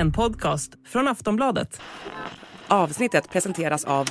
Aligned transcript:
En 0.00 0.12
podcast 0.12 0.72
från 0.86 1.08
Aftonbladet. 1.08 1.80
Avsnittet 2.68 3.30
presenteras 3.30 3.84
av... 3.84 4.08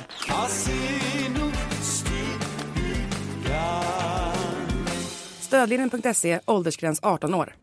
Stödlinjen.se, 5.40 6.40
åldersgräns 6.46 7.00
18 7.02 7.34
år. 7.34 7.54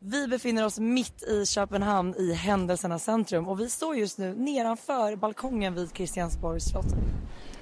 Vi 0.00 0.28
befinner 0.28 0.64
oss 0.64 0.78
mitt 0.78 1.22
i 1.22 1.46
Köpenhamn 1.46 2.14
i 2.14 2.32
händelsernas 2.32 3.04
centrum 3.04 3.48
och 3.48 3.60
vi 3.60 3.70
står 3.70 3.96
just 3.96 4.18
nu 4.18 4.34
nedanför 4.34 5.16
balkongen 5.16 5.74
vid 5.74 5.90
Christiansborgs 5.94 6.64
slott. 6.64 6.94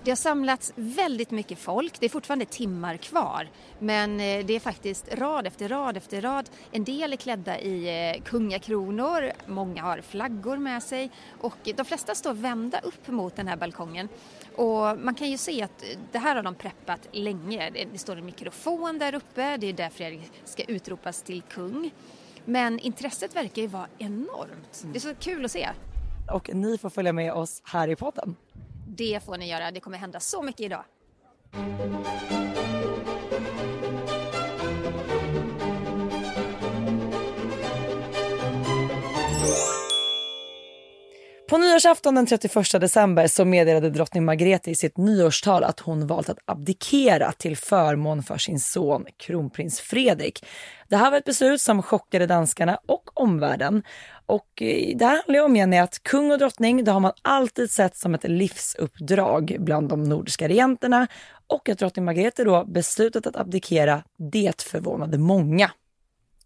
Det 0.04 0.10
har 0.10 0.16
samlats 0.16 0.72
väldigt 0.76 1.30
mycket 1.30 1.58
folk. 1.58 2.00
Det 2.00 2.06
är 2.06 2.10
fortfarande 2.10 2.44
timmar 2.44 2.96
kvar. 2.96 3.48
Men 3.78 4.20
eh, 4.20 4.46
det 4.46 4.56
är 4.56 4.60
faktiskt 4.60 5.14
rad 5.14 5.46
efter 5.46 5.68
rad 5.68 5.96
efter 5.96 6.20
rad. 6.20 6.50
En 6.70 6.84
del 6.84 7.12
är 7.12 7.16
klädda 7.16 7.60
i 7.60 8.10
eh, 8.16 8.22
kungakronor, 8.22 9.32
många 9.46 9.82
har 9.82 10.00
flaggor 10.00 10.56
med 10.56 10.82
sig 10.82 11.10
och 11.40 11.56
de 11.76 11.84
flesta 11.84 12.14
står 12.14 12.34
vända 12.34 12.80
upp 12.80 13.08
mot 13.08 13.36
den 13.36 13.48
här 13.48 13.56
balkongen. 13.56 14.08
Och 14.56 14.98
man 14.98 15.14
kan 15.14 15.30
ju 15.30 15.38
se 15.38 15.62
att 15.62 15.84
det 16.12 16.18
här 16.18 16.36
har 16.36 16.42
de 16.42 16.54
preppat 16.54 17.08
länge. 17.12 17.70
Det 17.92 17.98
står 17.98 18.16
en 18.16 18.26
mikrofon 18.26 18.98
där 18.98 19.14
uppe, 19.14 19.56
det 19.56 19.66
är 19.66 19.72
där 19.72 19.90
Fredrik 19.90 20.32
ska 20.44 20.62
utropas 20.62 21.22
till 21.22 21.42
kung. 21.42 21.90
Men 22.44 22.78
intresset 22.78 23.36
verkar 23.36 23.62
ju 23.62 23.68
vara 23.68 23.88
enormt. 23.98 24.84
Det 24.92 24.98
är 24.98 25.00
så 25.00 25.14
kul 25.14 25.44
att 25.44 25.50
se. 25.50 25.68
Och 26.32 26.54
ni 26.54 26.78
får 26.78 26.90
följa 26.90 27.12
med 27.12 27.32
oss 27.32 27.62
här 27.64 27.88
i 27.88 27.96
podden. 27.96 28.36
Det 28.96 29.24
får 29.24 29.36
ni 29.36 29.48
göra. 29.48 29.70
Det 29.70 29.80
kommer 29.80 29.98
hända 29.98 30.20
så 30.20 30.42
mycket 30.42 30.60
idag. 30.60 30.84
På 41.48 41.58
nyårsafton 41.58 42.14
den 42.14 42.26
31 42.26 42.80
december 42.80 43.26
så 43.26 43.44
meddelade 43.44 43.90
drottning 43.90 44.24
Margrethe 44.24 44.70
i 44.70 44.74
sitt 44.74 44.96
nyårstal 44.96 45.64
att 45.64 45.80
hon 45.80 46.06
valt 46.06 46.28
att 46.28 46.38
abdikera 46.44 47.32
till 47.32 47.56
förmån 47.56 48.22
för 48.22 48.38
sin 48.38 48.60
son 48.60 49.06
kronprins 49.16 49.80
Fredrik. 49.80 50.44
Det 50.88 50.96
här 50.96 51.10
var 51.10 51.18
ett 51.18 51.24
beslut 51.24 51.60
som 51.60 51.82
chockade 51.82 52.26
danskarna 52.26 52.78
och 52.88 53.20
omvärlden. 53.20 53.82
Och 54.26 54.62
eh, 54.62 54.96
det 54.96 55.04
här 55.04 55.22
handlar 55.26 55.44
om 55.44 55.56
Jenny 55.56 55.76
att 55.76 56.02
kung 56.02 56.32
och 56.32 56.38
drottning, 56.38 56.84
det 56.84 56.90
har 56.90 57.00
man 57.00 57.12
alltid 57.22 57.70
sett 57.70 57.96
som 57.96 58.14
ett 58.14 58.24
livsuppdrag 58.24 59.56
bland 59.58 59.88
de 59.88 60.02
nordiska 60.02 60.48
regenterna 60.48 61.06
och 61.46 61.68
att 61.68 61.78
drottning 61.78 62.04
Margrethe 62.04 62.44
då 62.44 62.64
beslutat 62.64 63.26
att 63.26 63.36
abdikera, 63.36 64.02
det 64.32 64.62
förvånade 64.62 65.18
många. 65.18 65.70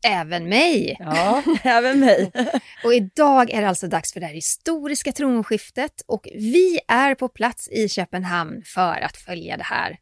Även 0.07 0.49
mig. 0.49 0.97
Ja, 0.99 1.43
även 1.63 2.01
mig. 2.01 2.33
och 2.85 2.95
idag 2.95 3.51
är 3.51 3.61
det 3.61 3.69
alltså 3.69 3.89
dags 3.89 4.13
för 4.13 4.21
det 4.21 4.27
här 4.27 4.35
historiska 4.35 5.13
tronskiftet 5.13 6.03
och 6.07 6.29
vi 6.35 6.81
är 6.89 7.15
på 7.15 7.29
plats 7.29 7.69
i 7.69 7.89
Köpenhamn 7.89 8.63
för 8.65 9.01
att 9.01 9.17
följa 9.17 9.57
det 9.57 9.65
här. 9.65 9.99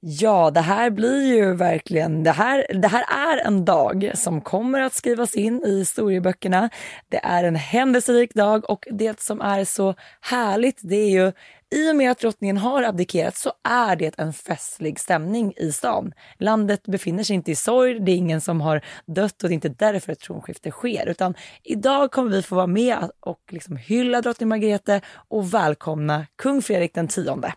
Ja, 0.00 0.50
det 0.50 0.60
här 0.60 0.90
blir 0.90 1.36
ju 1.36 1.54
verkligen, 1.54 2.22
det 2.22 2.30
här, 2.30 2.66
det 2.82 2.88
här 2.88 3.04
är 3.08 3.46
en 3.46 3.64
dag 3.64 4.10
som 4.14 4.40
kommer 4.40 4.80
att 4.80 4.94
skrivas 4.94 5.34
in 5.34 5.62
i 5.64 5.78
historieböckerna. 5.78 6.70
Det 7.08 7.20
är 7.24 7.44
en 7.44 7.56
händelserik 7.56 8.34
dag 8.34 8.70
och 8.70 8.88
det 8.90 9.20
som 9.20 9.40
är 9.40 9.64
så 9.64 9.94
härligt 10.20 10.80
det 10.82 10.96
är 10.96 11.10
ju 11.10 11.32
i 11.74 11.90
och 11.90 11.96
med 11.96 12.10
att 12.10 12.18
drottningen 12.18 12.58
har 12.58 12.82
abdikerat 12.82 13.36
så 13.36 13.52
är 13.68 13.96
det 13.96 14.18
en 14.18 14.32
festlig 14.32 15.00
stämning 15.00 15.52
i 15.56 15.72
stan. 15.72 16.12
Landet 16.38 16.82
befinner 16.82 17.22
sig 17.22 17.36
inte 17.36 17.50
i 17.50 17.56
sorg, 17.56 18.00
det 18.00 18.12
är 18.12 18.16
ingen 18.16 18.40
som 18.40 18.60
har 18.60 18.84
dött 19.06 19.42
och 19.42 19.48
det 19.48 19.52
är 19.52 19.54
inte 19.54 19.68
därför 19.68 20.12
ett 20.12 20.20
tronskifte 20.20 20.70
sker. 20.70 21.06
Utan 21.06 21.34
idag 21.64 22.10
kommer 22.10 22.30
vi 22.30 22.42
få 22.42 22.54
vara 22.54 22.66
med 22.66 23.10
och 23.20 23.40
liksom 23.50 23.76
hylla 23.76 24.20
drottning 24.20 24.48
Margrethe 24.48 25.00
och 25.28 25.54
välkomna 25.54 26.26
kung 26.36 26.62
Fredrik 26.62 26.94
den 26.94 27.08
tionde. 27.08 27.54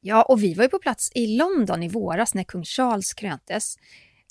Ja, 0.00 0.22
och 0.22 0.42
vi 0.42 0.54
var 0.54 0.64
ju 0.64 0.68
på 0.68 0.78
plats 0.78 1.12
i 1.14 1.36
London 1.36 1.82
i 1.82 1.88
våras 1.88 2.34
när 2.34 2.44
kung 2.44 2.64
Charles 2.64 3.14
kröntes. 3.14 3.76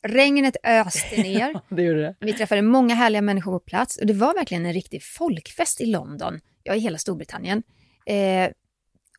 Regnet 0.04 0.56
öste 0.64 1.16
ner. 1.22 1.76
det 1.76 1.84
gjorde 1.84 2.02
det. 2.02 2.16
Vi 2.20 2.34
träffade 2.34 2.62
många 2.62 2.96
härliga 2.96 3.22
människor 3.22 3.52
på 3.52 3.60
plats 3.60 3.98
och 3.98 4.06
det 4.08 4.14
var 4.14 4.34
verkligen 4.34 4.66
en 4.66 4.74
riktig 4.74 5.04
folkfest 5.04 5.82
i 5.82 5.86
London, 5.86 6.40
ja 6.64 6.76
i 6.76 6.80
hela 6.80 6.98
Storbritannien. 6.98 7.64
Eh, 8.06 8.52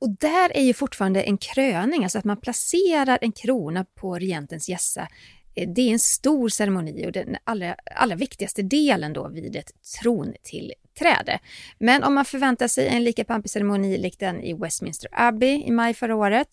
och 0.00 0.10
där 0.10 0.56
är 0.56 0.62
ju 0.62 0.74
fortfarande 0.74 1.22
en 1.22 1.38
kröning, 1.38 2.02
alltså 2.02 2.18
att 2.18 2.24
man 2.24 2.40
placerar 2.40 3.18
en 3.20 3.32
krona 3.32 3.84
på 3.84 4.14
regentens 4.14 4.68
gässa. 4.68 5.08
Eh, 5.54 5.68
det 5.68 5.80
är 5.80 5.92
en 5.92 5.98
stor 5.98 6.48
ceremoni 6.48 7.06
och 7.06 7.12
den 7.12 7.36
allra, 7.44 7.76
allra 7.96 8.16
viktigaste 8.16 8.62
delen 8.62 9.12
då 9.12 9.28
vid 9.28 9.56
ett 9.56 9.72
trontillträde. 10.02 11.38
Men 11.78 12.04
om 12.04 12.14
man 12.14 12.24
förväntar 12.24 12.68
sig 12.68 12.88
en 12.88 13.04
lika 13.04 13.24
pampig 13.24 13.50
ceremoni 13.50 13.98
lik 13.98 14.18
den 14.18 14.40
i 14.40 14.54
Westminster 14.54 15.10
Abbey 15.12 15.64
i 15.66 15.70
maj 15.70 15.94
förra 15.94 16.16
året, 16.16 16.48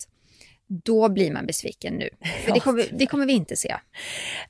då 0.68 1.08
blir 1.08 1.32
man 1.32 1.46
besviken 1.46 1.94
nu. 1.94 2.08
För 2.44 2.52
det 2.52 2.60
kommer, 2.60 2.84
det 2.92 3.06
kommer 3.06 3.26
vi 3.26 3.32
inte 3.32 3.56
se. 3.56 3.76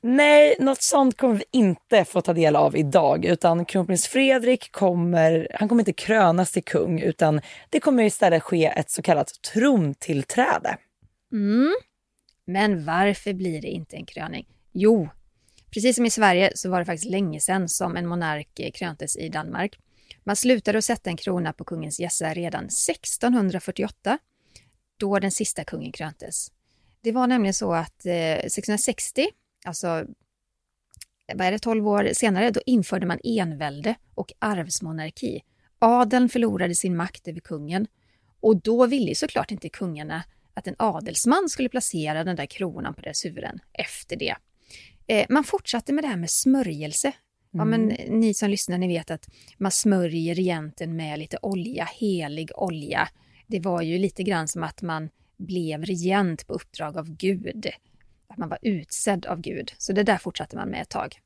Nej, 0.01 0.55
något 0.59 0.81
sånt 0.81 1.17
kommer 1.17 1.35
vi 1.35 1.43
inte 1.51 2.05
få 2.05 2.21
ta 2.21 2.33
del 2.33 2.55
av 2.55 2.77
idag. 2.77 3.25
Utan 3.25 3.65
kronprins 3.65 4.07
Fredrik 4.07 4.71
kommer, 4.71 5.47
han 5.53 5.69
kommer 5.69 5.81
inte 5.81 5.93
krönas 5.93 6.51
till 6.51 6.63
kung 6.63 7.01
utan 7.01 7.41
det 7.69 7.79
kommer 7.79 8.03
istället 8.03 8.43
ske 8.43 8.65
ett 8.65 8.91
så 8.91 9.01
kallat 9.01 9.31
trontillträde. 9.53 10.77
Mm. 11.31 11.75
Men 12.49 12.85
varför 12.85 13.33
blir 13.33 13.61
det 13.61 13.67
inte 13.67 13.95
en 13.95 14.05
kröning? 14.05 14.47
Jo, 14.71 15.09
precis 15.73 15.95
som 15.95 16.05
i 16.05 16.09
Sverige 16.09 16.51
så 16.55 16.69
var 16.69 16.79
det 16.79 16.85
faktiskt 16.85 17.11
länge 17.11 17.39
sedan 17.39 17.69
som 17.69 17.95
en 17.95 18.07
monark 18.07 18.59
eh, 18.59 18.71
kröntes 18.71 19.17
i 19.17 19.29
Danmark. 19.29 19.79
Man 20.23 20.35
slutade 20.35 20.77
att 20.77 20.85
sätta 20.85 21.09
en 21.09 21.17
krona 21.17 21.53
på 21.53 21.63
kungens 21.63 21.99
gässa 21.99 22.33
redan 22.33 22.65
1648 22.65 24.19
då 24.97 25.19
den 25.19 25.31
sista 25.31 25.63
kungen 25.63 25.91
kröntes. 25.91 26.51
Det 27.01 27.11
var 27.11 27.27
nämligen 27.27 27.53
så 27.53 27.73
att 27.73 28.05
eh, 28.05 28.13
1660, 28.13 29.27
alltså 29.65 30.05
vad 31.33 31.47
är 31.47 31.51
det, 31.51 31.59
12 31.59 31.87
år 31.87 32.09
senare, 32.13 32.51
då 32.51 32.61
införde 32.65 33.05
man 33.05 33.19
envälde 33.23 33.95
och 34.15 34.33
arvsmonarki. 34.39 35.43
Adeln 35.79 36.29
förlorade 36.29 36.75
sin 36.75 36.95
makt 36.95 37.27
över 37.27 37.39
kungen 37.39 37.87
och 38.39 38.61
då 38.61 38.85
ville 38.85 39.15
såklart 39.15 39.51
inte 39.51 39.69
kungarna 39.69 40.23
att 40.57 40.67
en 40.67 40.75
adelsman 40.79 41.49
skulle 41.49 41.69
placera 41.69 42.23
den 42.23 42.35
där 42.35 42.45
kronan 42.45 42.93
på 42.93 43.01
deras 43.01 43.25
huvuden 43.25 43.59
efter 43.73 44.15
det. 44.15 44.35
Eh, 45.07 45.25
man 45.29 45.43
fortsatte 45.43 45.93
med 45.93 46.03
det 46.03 46.07
här 46.07 46.17
med 46.17 46.29
smörjelse. 46.29 47.11
Ja, 47.51 47.65
men 47.65 47.91
Mm. 47.91 48.19
ni 48.19 48.33
som 48.33 48.49
lyssnar, 48.49 48.77
ni 48.77 48.87
vet 48.87 49.11
att 49.11 49.27
man 49.57 49.71
smörjer 49.71 50.35
regenten 50.35 50.95
med 50.95 51.19
lite 51.19 51.37
olja, 51.41 51.85
helig 51.99 52.51
olja. 52.55 53.09
Det 53.47 53.59
var 53.59 53.81
ju 53.81 53.97
lite 53.97 54.23
grann 54.23 54.47
som 54.47 54.63
att 54.63 54.81
man 54.81 55.09
blev 55.37 55.85
regent 55.85 56.47
på 56.47 56.53
uppdrag 56.53 56.97
av 56.97 57.09
Gud. 57.09 57.67
Att 58.27 58.37
man 58.37 58.49
var 58.49 58.59
utsedd 58.61 59.25
av 59.25 59.41
Gud. 59.41 59.71
Så 59.77 59.93
det 59.93 60.03
där 60.03 60.17
fortsatte 60.17 60.55
man 60.55 60.69
med 60.69 60.81
ett 60.81 60.89
tag. 60.89 61.19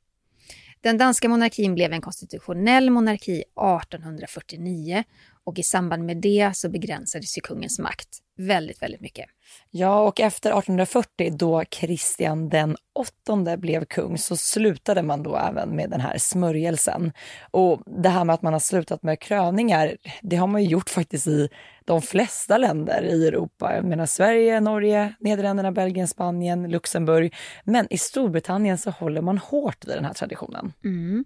Den 0.81 0.97
danska 0.97 1.29
monarkin 1.29 1.75
blev 1.75 1.93
en 1.93 2.01
konstitutionell 2.01 2.89
monarki 2.89 3.43
1849 3.55 5.03
och 5.43 5.59
i 5.59 5.63
samband 5.63 6.05
med 6.05 6.17
det 6.17 6.51
så 6.55 6.69
begränsades 6.69 7.37
ju 7.37 7.41
kungens 7.41 7.79
makt 7.79 8.09
väldigt, 8.37 8.81
väldigt 8.81 9.01
mycket. 9.01 9.25
Ja, 9.71 10.01
och 10.01 10.19
efter 10.19 10.49
1840 10.49 11.37
då 11.37 11.63
Kristian 11.69 12.49
den 12.49 12.77
åttonde 12.93 13.57
blev 13.57 13.85
kung 13.85 14.17
så 14.17 14.37
slutade 14.37 15.03
man 15.03 15.23
då 15.23 15.37
även 15.37 15.75
med 15.75 15.89
den 15.89 16.01
här 16.01 16.17
smörjelsen. 16.17 17.11
Och 17.51 17.81
det 18.03 18.09
här 18.09 18.25
med 18.25 18.33
att 18.33 18.41
man 18.41 18.53
har 18.53 18.59
slutat 18.59 19.03
med 19.03 19.19
kröningar, 19.19 19.97
det 20.21 20.35
har 20.35 20.47
man 20.47 20.63
ju 20.63 20.69
gjort 20.69 20.89
faktiskt 20.89 21.27
i 21.27 21.49
de 21.85 22.01
flesta 22.01 22.57
länder 22.57 23.03
i 23.03 23.27
Europa. 23.27 23.75
Jag 23.75 23.85
menar 23.85 24.05
Sverige, 24.05 24.59
Norge, 24.59 25.13
Nederländerna, 25.19 25.71
Belgien, 25.71 26.07
Spanien, 26.07 26.69
Luxemburg. 26.69 27.35
Men 27.63 27.87
i 27.93 27.97
Storbritannien 27.97 28.77
så 28.77 28.89
håller 28.89 29.21
man 29.21 29.37
hårt 29.37 29.85
vid 29.87 29.95
den 29.95 30.05
här 30.05 30.13
traditionen. 30.13 30.73
Mm. 30.83 31.25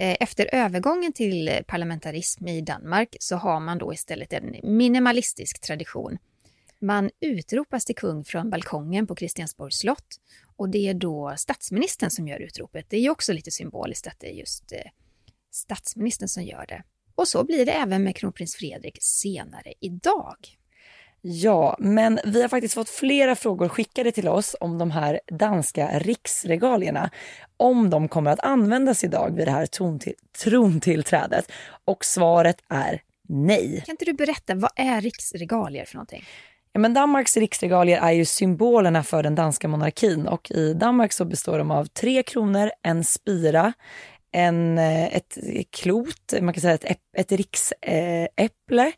Eh, 0.00 0.16
efter 0.20 0.54
övergången 0.54 1.12
till 1.12 1.50
parlamentarism 1.66 2.48
i 2.48 2.60
Danmark 2.60 3.16
så 3.20 3.36
har 3.36 3.60
man 3.60 3.78
då 3.78 3.92
istället 3.92 4.32
en 4.32 4.56
minimalistisk 4.62 5.60
tradition. 5.60 6.18
Man 6.78 7.10
utropas 7.20 7.84
till 7.84 7.94
kung 7.94 8.24
från 8.24 8.50
balkongen 8.50 9.06
på 9.06 9.16
Christiansborgs 9.16 9.78
slott 9.78 10.20
och 10.56 10.68
det 10.68 10.88
är 10.88 10.94
då 10.94 11.34
statsministern 11.36 12.10
som 12.10 12.28
gör 12.28 12.40
utropet. 12.40 12.86
Det 12.88 12.96
är 12.96 13.00
ju 13.00 13.10
också 13.10 13.32
lite 13.32 13.50
symboliskt 13.50 14.06
att 14.06 14.20
det 14.20 14.30
är 14.30 14.34
just 14.34 14.72
eh, 14.72 14.78
statsministern 15.50 16.28
som 16.28 16.42
gör 16.42 16.66
det. 16.68 16.82
Och 17.14 17.28
så 17.28 17.44
blir 17.44 17.66
det 17.66 17.72
även 17.72 18.04
med 18.04 18.16
kronprins 18.16 18.56
Fredrik 18.56 18.98
senare 19.00 19.72
idag. 19.80 20.36
Ja, 21.22 21.76
men 21.78 22.18
vi 22.24 22.42
har 22.42 22.48
faktiskt 22.48 22.74
fått 22.74 22.88
flera 22.88 23.36
frågor 23.36 23.68
skickade 23.68 24.12
till 24.12 24.28
oss 24.28 24.56
om 24.60 24.78
de 24.78 24.90
här 24.90 25.20
danska 25.32 25.98
riksregalierna. 25.98 27.10
Om 27.56 27.90
de 27.90 28.08
kommer 28.08 28.30
att 28.30 28.40
användas 28.40 29.04
idag 29.04 29.36
vid 29.36 29.46
det 29.46 29.50
här 29.50 29.66
trontill- 29.66 30.14
trontillträdet. 30.44 31.52
Och 31.84 32.04
svaret 32.04 32.56
är 32.68 33.02
nej. 33.28 33.82
Kan 33.86 33.92
inte 33.92 34.04
du 34.04 34.12
berätta, 34.12 34.54
vad 34.54 34.70
är 34.76 35.00
riksregalier 35.00 35.84
för 35.84 35.94
någonting? 35.94 36.24
Ja, 36.72 36.80
men 36.80 36.94
Danmarks 36.94 37.36
riksregalier 37.36 38.00
är 38.00 38.10
ju 38.12 38.24
symbolerna 38.24 39.02
för 39.02 39.22
den 39.22 39.34
danska 39.34 39.68
monarkin 39.68 40.26
och 40.26 40.50
i 40.50 40.74
Danmark 40.74 41.12
så 41.12 41.24
består 41.24 41.58
de 41.58 41.70
av 41.70 41.84
tre 41.84 42.22
kronor, 42.22 42.70
en 42.82 43.04
spira, 43.04 43.72
en, 44.32 44.78
eh, 44.78 45.16
ett 45.16 45.38
klot, 45.70 46.34
man 46.40 46.54
kan 46.54 46.60
säga 46.60 46.74
ett, 46.74 47.00
ett 47.16 47.32
riksäpple, 47.32 48.92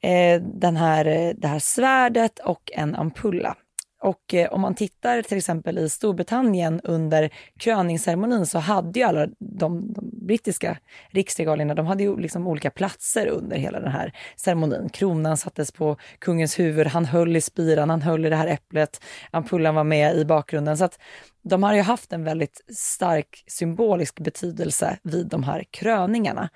eh, 0.00 0.42
den 0.42 0.76
här, 0.76 1.04
eh, 1.04 1.34
det 1.36 1.48
här 1.48 1.58
svärdet 1.58 2.38
och 2.38 2.70
en 2.74 2.94
ampulla. 2.94 3.56
Och 4.04 4.34
eh, 4.34 4.52
om 4.52 4.60
man 4.60 4.74
tittar 4.74 5.22
till 5.22 5.38
exempel 5.38 5.78
i 5.78 5.88
Storbritannien 5.88 6.80
under 6.84 7.30
kröningsceremonin 7.58 8.46
så 8.46 8.58
hade 8.58 8.98
ju 8.98 9.04
alla 9.04 9.26
de, 9.38 9.92
de 9.92 10.10
brittiska 10.26 10.78
riksregalierna, 11.10 11.74
de 11.74 11.86
hade 11.86 12.02
ju 12.02 12.16
liksom 12.16 12.46
olika 12.46 12.70
platser 12.70 13.26
under 13.26 13.56
hela 13.56 13.80
den 13.80 13.92
här 13.92 14.12
ceremonin. 14.36 14.88
Kronan 14.88 15.36
sattes 15.36 15.72
på 15.72 15.96
kungens 16.18 16.58
huvud, 16.58 16.86
han 16.86 17.04
höll 17.04 17.36
i 17.36 17.40
spiran, 17.40 17.90
han 17.90 18.02
höll 18.02 18.26
i 18.26 18.30
det 18.30 18.36
här 18.36 18.46
äpplet, 18.46 19.00
ampullen 19.30 19.74
var 19.74 19.84
med 19.84 20.16
i 20.16 20.24
bakgrunden. 20.24 20.78
Så 20.78 20.84
att 20.84 20.98
de 21.42 21.62
har 21.62 21.74
ju 21.74 21.82
haft 21.82 22.12
en 22.12 22.24
väldigt 22.24 22.60
stark 22.76 23.44
symbolisk 23.46 24.20
betydelse 24.20 24.98
vid 25.02 25.26
de 25.26 25.42
här 25.42 25.64
kröningarna. 25.70 26.48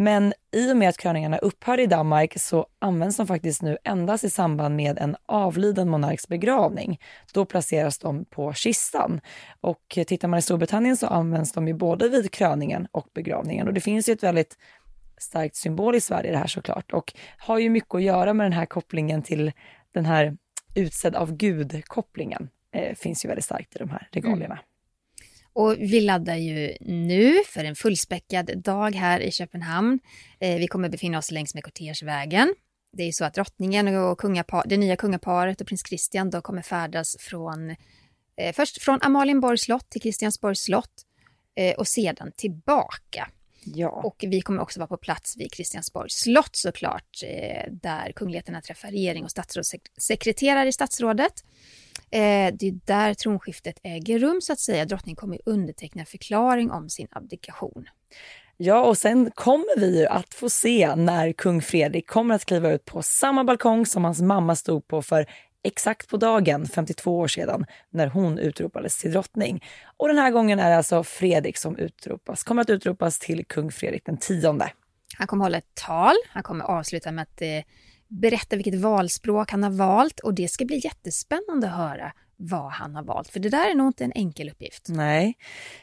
Men 0.00 0.32
i 0.52 0.72
och 0.72 0.76
med 0.76 0.88
att 0.88 0.96
kröningarna 0.96 1.38
upphör 1.38 1.80
i 1.80 1.86
Danmark 1.86 2.38
så 2.38 2.66
används 2.78 3.16
de 3.16 3.26
faktiskt 3.26 3.62
nu 3.62 3.78
endast 3.84 4.24
i 4.24 4.30
samband 4.30 4.76
med 4.76 4.98
en 4.98 5.16
avliden 5.26 5.88
monarks 5.88 6.28
begravning. 6.28 7.00
Då 7.32 7.44
placeras 7.44 7.98
de 7.98 8.24
på 8.24 8.52
kistan. 8.52 9.20
Och 9.60 9.98
tittar 10.06 10.28
man 10.28 10.38
i 10.38 10.42
Storbritannien 10.42 10.96
så 10.96 11.06
används 11.06 11.52
de 11.52 11.68
ju 11.68 11.74
både 11.74 12.08
vid 12.08 12.30
kröningen 12.30 12.88
och 12.92 13.08
begravningen. 13.14 13.68
Och 13.68 13.74
det 13.74 13.80
finns 13.80 14.08
ju 14.08 14.12
ett 14.12 14.22
väldigt 14.22 14.58
starkt 15.16 15.56
symboliskt 15.56 16.10
värde 16.10 16.28
i 16.28 16.30
det 16.30 16.38
här 16.38 16.46
såklart 16.46 16.92
och 16.92 17.14
har 17.38 17.58
ju 17.58 17.70
mycket 17.70 17.94
att 17.94 18.02
göra 18.02 18.34
med 18.34 18.44
den 18.44 18.52
här 18.52 18.66
kopplingen 18.66 19.22
till 19.22 19.52
den 19.92 20.06
här 20.06 20.36
utsedd 20.74 21.14
av 21.14 21.32
Gud-kopplingen. 21.36 22.48
Eh, 22.72 22.94
finns 22.94 23.24
ju 23.24 23.28
väldigt 23.28 23.44
starkt 23.44 23.76
i 23.76 23.78
de 23.78 23.90
här 23.90 24.08
regalierna. 24.12 24.54
Mm. 24.54 24.67
Och 25.52 25.76
vi 25.78 26.00
laddar 26.00 26.36
ju 26.36 26.76
nu 26.80 27.34
för 27.46 27.64
en 27.64 27.76
fullspäckad 27.76 28.62
dag 28.62 28.94
här 28.94 29.20
i 29.20 29.32
Köpenhamn. 29.32 30.00
Eh, 30.40 30.58
vi 30.58 30.66
kommer 30.66 30.88
befinna 30.88 31.18
oss 31.18 31.30
längs 31.30 31.54
med 31.54 31.64
kortegevägen. 31.64 32.54
Det 32.92 33.02
är 33.02 33.06
ju 33.06 33.12
så 33.12 33.24
att 33.24 33.34
drottningen 33.34 33.96
och 33.96 34.18
kungapar, 34.18 34.64
det 34.66 34.76
nya 34.76 34.96
kungaparet 34.96 35.60
och 35.60 35.66
prins 35.66 35.82
Christian 35.88 36.30
då 36.30 36.40
kommer 36.40 36.62
färdas 36.62 37.16
från 37.20 37.70
eh, 38.36 38.52
först 38.54 38.82
från 38.82 38.98
Amalienborgs 39.02 39.62
slott 39.62 39.90
till 39.90 40.02
Kristiansborgs 40.02 40.60
slott 40.60 41.04
eh, 41.54 41.74
och 41.74 41.88
sedan 41.88 42.32
tillbaka. 42.36 43.28
Ja. 43.64 43.88
Och 43.88 44.24
vi 44.28 44.40
kommer 44.40 44.62
också 44.62 44.80
vara 44.80 44.88
på 44.88 44.96
plats 44.96 45.36
vid 45.36 45.52
Kristiansborgs 45.52 46.14
slott 46.14 46.56
såklart, 46.56 47.22
eh, 47.24 47.72
där 47.72 48.12
kungligheterna 48.12 48.60
träffar 48.60 48.90
regering 48.90 49.24
och 49.24 49.30
statsrådssekreterare 49.30 50.68
i 50.68 50.72
statsrådet. 50.72 51.44
Eh, 52.10 52.54
det 52.54 52.68
är 52.68 52.86
där 52.86 53.14
tronskiftet 53.14 53.80
äger 53.82 54.18
rum 54.18 54.40
så 54.40 54.52
att 54.52 54.60
säga. 54.60 54.84
Drottning 54.84 55.16
kommer 55.16 55.40
underteckna 55.44 56.04
förklaring 56.04 56.70
om 56.70 56.88
sin 56.88 57.08
abdikation. 57.10 57.88
Ja, 58.56 58.84
och 58.84 58.98
sen 58.98 59.30
kommer 59.30 59.80
vi 59.80 59.98
ju 59.98 60.06
att 60.06 60.34
få 60.34 60.50
se 60.50 60.96
när 60.96 61.32
kung 61.32 61.62
Fredrik 61.62 62.06
kommer 62.06 62.34
att 62.34 62.44
kliva 62.44 62.72
ut 62.72 62.84
på 62.84 63.02
samma 63.02 63.44
balkong 63.44 63.86
som 63.86 64.04
hans 64.04 64.20
mamma 64.20 64.56
stod 64.56 64.88
på 64.88 65.02
för 65.02 65.26
exakt 65.64 66.08
på 66.08 66.16
dagen 66.16 66.66
52 66.66 67.18
år 67.18 67.28
sedan 67.28 67.66
när 67.90 68.06
hon 68.06 68.38
utropades 68.38 68.98
till 68.98 69.12
drottning. 69.12 69.64
Och 69.96 70.08
den 70.08 70.18
här 70.18 70.30
gången 70.30 70.60
är 70.60 70.70
det 70.70 70.76
alltså 70.76 71.04
Fredrik 71.04 71.56
som 71.56 71.76
utropas, 71.76 72.44
kommer 72.44 72.62
att 72.62 72.70
utropas 72.70 73.18
till 73.18 73.46
kung 73.46 73.72
Fredrik 73.72 74.06
den 74.06 74.16
tionde. 74.16 74.72
Han 75.18 75.26
kommer 75.26 75.44
hålla 75.44 75.58
ett 75.58 75.74
tal, 75.74 76.14
han 76.28 76.42
kommer 76.42 76.64
avsluta 76.64 77.12
med 77.12 77.22
att 77.22 77.42
eh, 77.42 77.62
berätta 78.08 78.56
vilket 78.56 78.74
valspråk 78.74 79.50
han 79.50 79.62
har 79.62 79.70
valt 79.70 80.20
och 80.20 80.34
det 80.34 80.48
ska 80.48 80.64
bli 80.64 80.80
jättespännande 80.84 81.66
att 81.66 81.76
höra 81.76 82.12
vad 82.36 82.72
han 82.72 82.94
har 82.94 83.02
valt, 83.02 83.28
för 83.28 83.40
det 83.40 83.48
där 83.48 83.70
är 83.70 83.74
nog 83.74 83.88
inte 83.88 84.04
en 84.04 84.12
enkel 84.12 84.50
uppgift. 84.50 84.88
Nej. 84.88 85.36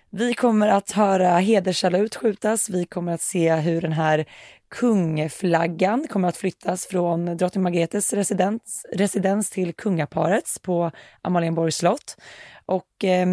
Vi 0.10 0.34
kommer 0.34 0.68
att 0.68 0.92
höra 0.92 1.38
hederssalut 1.38 2.16
skjutas, 2.16 2.70
vi 2.70 2.86
kommer 2.86 3.12
att 3.12 3.22
se 3.22 3.56
hur 3.56 3.82
den 3.82 3.92
här 3.92 4.26
kungflaggan 4.70 6.08
kommer 6.08 6.28
att 6.28 6.38
flyttas 6.38 6.86
från 6.86 7.38
drottning 7.38 7.64
Margretes 7.64 8.14
residens, 8.14 8.86
residens 8.94 9.50
till 9.50 9.74
kungaparets 9.74 10.60
på 10.60 10.92
Amalienborgs 11.22 11.78
slott. 11.78 12.18
Och 12.66 13.04
eh, 13.04 13.28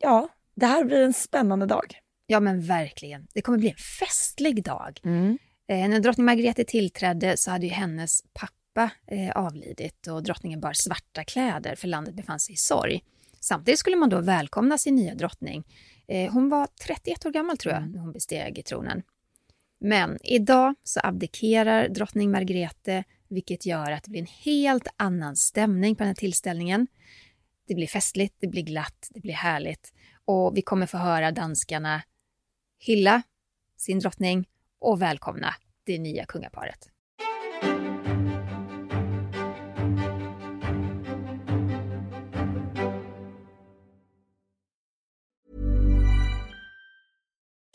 ja, 0.00 0.28
det 0.54 0.66
här 0.66 0.84
blir 0.84 1.02
en 1.02 1.12
spännande 1.12 1.66
dag. 1.66 1.98
Ja 2.26 2.40
men 2.40 2.60
verkligen. 2.60 3.26
Det 3.34 3.42
kommer 3.42 3.58
bli 3.58 3.68
en 3.68 3.76
festlig 4.00 4.64
dag. 4.64 5.00
Mm. 5.04 5.38
Eh, 5.68 5.88
när 5.88 6.00
drottning 6.00 6.26
Margrethe 6.26 6.64
tillträdde 6.64 7.36
så 7.36 7.50
hade 7.50 7.66
ju 7.66 7.72
hennes 7.72 8.22
pappa 8.32 8.90
eh, 9.06 9.30
avlidit 9.30 10.06
och 10.06 10.22
drottningen 10.22 10.60
bar 10.60 10.72
svarta 10.72 11.24
kläder 11.24 11.74
för 11.74 11.88
landet 11.88 12.14
befann 12.14 12.40
sig 12.40 12.52
i 12.52 12.56
sorg. 12.56 13.04
Samtidigt 13.40 13.80
skulle 13.80 13.96
man 13.96 14.08
då 14.08 14.20
välkomna 14.20 14.78
sin 14.78 14.94
nya 14.94 15.14
drottning. 15.14 15.64
Eh, 16.08 16.32
hon 16.32 16.48
var 16.48 16.68
31 16.86 17.26
år 17.26 17.30
gammal 17.30 17.58
tror 17.58 17.74
jag 17.74 17.82
mm. 17.82 17.92
när 17.92 18.00
hon 18.00 18.12
besteg 18.12 18.64
tronen. 18.66 19.02
Men 19.80 20.18
idag 20.22 20.74
så 20.84 21.00
abdikerar 21.02 21.88
drottning 21.88 22.30
Margrethe 22.30 23.04
vilket 23.28 23.66
gör 23.66 23.90
att 23.90 24.04
det 24.04 24.10
blir 24.10 24.20
en 24.20 24.26
helt 24.44 24.88
annan 24.96 25.36
stämning 25.36 25.96
på 25.96 25.98
den 25.98 26.08
här 26.08 26.14
tillställningen. 26.14 26.86
Det 27.68 27.74
blir 27.74 27.86
festligt, 27.86 28.34
det 28.40 28.46
blir 28.46 28.62
glatt, 28.62 29.08
det 29.10 29.20
blir 29.20 29.34
härligt 29.34 29.92
och 30.24 30.56
vi 30.56 30.62
kommer 30.62 30.86
få 30.86 30.98
höra 30.98 31.32
danskarna 31.32 32.02
hylla 32.78 33.22
sin 33.76 33.98
drottning 33.98 34.46
och 34.84 35.02
välkomna 35.02 35.54
det 35.86 35.98
nya 35.98 36.24
kungaparet. 36.26 36.88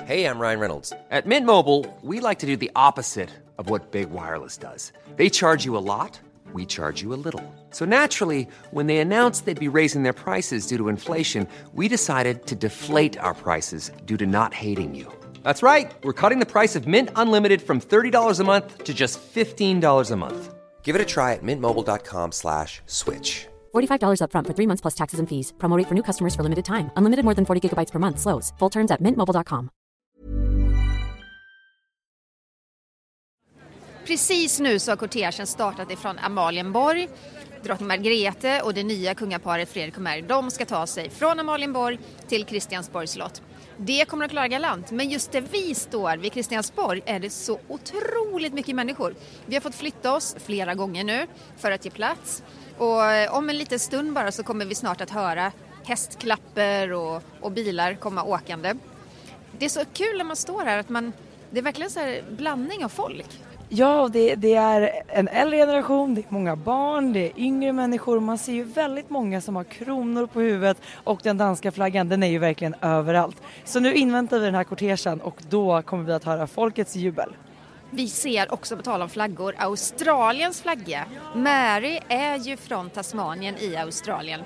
Hej, 0.10 0.22
jag 0.22 0.42
Ryan 0.42 0.60
Reynolds. 0.60 0.94
At 1.12 1.26
Mint 1.28 1.46
Mobile, 1.46 1.86
we 2.02 2.20
like 2.20 2.40
to 2.40 2.48
do 2.48 2.58
the 2.58 2.72
opposite 2.76 3.30
of 3.58 3.70
what 3.70 3.92
Big 3.92 4.10
Wireless 4.10 4.58
does. 4.58 4.92
They 5.18 5.30
charge 5.30 5.66
you 5.66 5.78
a 5.78 5.86
lot, 5.86 6.20
we 6.52 6.66
charge 6.66 7.04
you 7.04 7.14
a 7.14 7.22
little. 7.24 7.44
So 7.72 7.86
naturally, 7.86 8.48
when 8.72 8.88
they 8.88 8.98
announced 8.98 9.46
they'd 9.46 9.72
be 9.72 9.78
raising 9.78 10.02
their 10.02 10.14
prices 10.14 10.66
due 10.66 10.78
to 10.78 10.90
inflation, 10.90 11.48
we 11.76 11.88
decided 11.88 12.48
to 12.48 12.56
deflate 12.56 13.20
our 13.20 13.36
prices 13.36 13.92
due 14.06 14.18
to 14.18 14.26
not 14.26 14.54
hating 14.54 14.96
you. 14.96 15.19
That's 15.44 15.62
right. 15.62 15.92
We're 16.04 16.20
cutting 16.22 16.40
the 16.40 16.52
price 16.52 16.76
of 16.76 16.88
Mint 16.88 17.10
Unlimited 17.16 17.62
from 17.62 17.80
$30 17.80 18.40
a 18.40 18.44
month 18.44 18.84
to 18.86 18.94
just 18.96 19.20
$15 19.22 20.12
a 20.12 20.16
month. 20.16 20.54
Give 20.82 20.96
it 20.96 21.02
a 21.02 21.06
try 21.06 21.34
at 21.34 21.44
mintmobile.com 21.44 22.32
slash 22.32 22.82
switch. 22.88 23.48
$45 23.76 24.22
upfront 24.24 24.48
for 24.48 24.54
three 24.54 24.68
months 24.68 24.82
plus 24.82 24.96
taxes 24.96 25.20
and 25.20 25.30
fees. 25.30 25.54
Promote 25.60 25.86
for 25.88 25.94
new 25.94 26.04
customers 26.04 26.34
for 26.36 26.44
limited 26.44 26.66
time. 26.66 26.90
Unlimited 26.98 27.26
more 27.26 27.36
than 27.36 27.46
40 27.46 27.70
gigabytes 27.70 27.92
per 27.92 28.00
month. 28.00 28.20
Slows. 28.20 28.54
Full 28.60 28.72
terms 28.72 28.92
at 28.92 29.02
mintmobile.com. 29.02 29.70
Precis 34.06 34.60
nu 34.60 34.80
så 34.80 34.92
har 34.92 34.96
kortegen 34.96 35.48
startat 35.48 35.92
ifrån 35.92 36.20
Amalienborg. 36.20 37.10
Drottning 37.64 37.88
Margrethe 37.88 38.62
och 38.62 38.74
det 38.74 38.84
nya 38.84 39.14
kungaparet 39.16 39.70
Fredrik 39.70 39.96
och 39.96 40.02
Mary, 40.02 40.22
de 40.22 40.52
ska 40.52 40.66
ta 40.66 40.88
sig 40.88 41.10
från 41.10 41.40
Amalienborg 41.40 42.00
till 42.28 42.46
Kristiansborgs 42.46 43.12
slott. 43.12 43.42
Det 43.82 44.06
kommer 44.06 44.26
att 44.26 44.32
klara 44.32 44.48
galant, 44.48 44.92
men 44.92 45.10
just 45.10 45.32
där 45.32 45.42
vi 45.42 45.76
står 45.76 46.18
vid 46.18 46.34
Kristiansborg 46.34 47.02
är 47.06 47.20
det 47.20 47.30
så 47.30 47.60
otroligt 47.68 48.54
mycket 48.54 48.76
människor. 48.76 49.16
Vi 49.46 49.56
har 49.56 49.62
fått 49.62 49.76
flytta 49.76 50.16
oss 50.16 50.36
flera 50.40 50.76
gånger 50.76 51.04
nu 51.04 51.28
för 51.58 51.72
att 51.72 51.86
ge 51.86 51.92
plats 51.92 52.44
och 52.78 53.06
eh, 53.06 53.34
om 53.34 53.50
en 53.50 53.58
liten 53.58 53.80
stund 53.80 54.14
bara 54.14 54.32
så 54.32 54.44
kommer 54.44 54.66
vi 54.66 54.76
snart 54.76 55.02
att 55.02 55.10
höra 55.10 55.52
hästklapper 55.84 56.94
och, 56.94 57.24
och 57.42 57.52
bilar 57.52 57.94
komma 57.94 58.24
åkande. 58.24 58.74
Det 59.58 59.66
är 59.66 59.70
så 59.70 59.86
kul 59.94 60.18
när 60.18 60.26
man 60.26 60.36
står 60.36 60.66
här 60.66 60.78
att 60.78 60.90
man, 60.90 61.14
det 61.52 61.60
är 61.60 61.64
verkligen 61.64 61.92
så 61.92 62.00
här 62.00 62.24
blandning 62.30 62.86
av 62.86 62.90
folk. 62.90 63.40
Ja, 63.72 64.10
det, 64.14 64.36
det, 64.36 64.56
är 64.56 65.04
en 65.08 65.28
äldre 65.28 65.58
generation, 65.58 66.16
det 66.16 66.22
är 66.22 66.26
många 66.30 66.56
barn, 66.56 67.14
det 67.14 67.20
är 67.20 67.40
yngre 67.40 67.74
människor. 67.74 68.20
Man 68.20 68.38
ser 68.38 68.54
ju 68.54 68.64
väldigt 68.64 69.10
många 69.10 69.42
som 69.42 69.56
har 69.56 69.64
kronor 69.64 70.26
på 70.28 70.40
huvudet 70.40 70.78
och 70.94 71.20
den 71.24 71.38
danska 71.38 71.72
flaggan 71.72 72.10
den 72.10 72.24
är 72.24 72.28
ju 72.28 72.38
verkligen 72.38 72.76
överallt. 72.82 73.42
Så 73.66 73.80
nu 73.80 73.94
inväntar 73.94 74.40
vi 74.40 74.46
den 74.46 74.56
här 74.56 74.64
kortegen 74.64 75.22
och 75.22 75.42
då 75.50 75.82
kommer 75.82 76.04
vi 76.04 76.14
att 76.14 76.24
höra 76.24 76.48
folkets 76.48 76.96
jubel. 76.96 77.34
Vi 77.90 78.08
ser 78.08 78.54
också, 78.54 78.78
på 78.78 78.84
tal 78.84 79.02
om 79.02 79.10
flaggor, 79.10 79.56
Australiens 79.58 80.62
flagga. 80.62 81.06
Mary 81.36 82.00
är 82.08 82.38
ju 82.38 82.58
från 82.58 82.90
Tasmanien 82.90 83.56
i 83.60 83.76
Australien. 83.76 84.42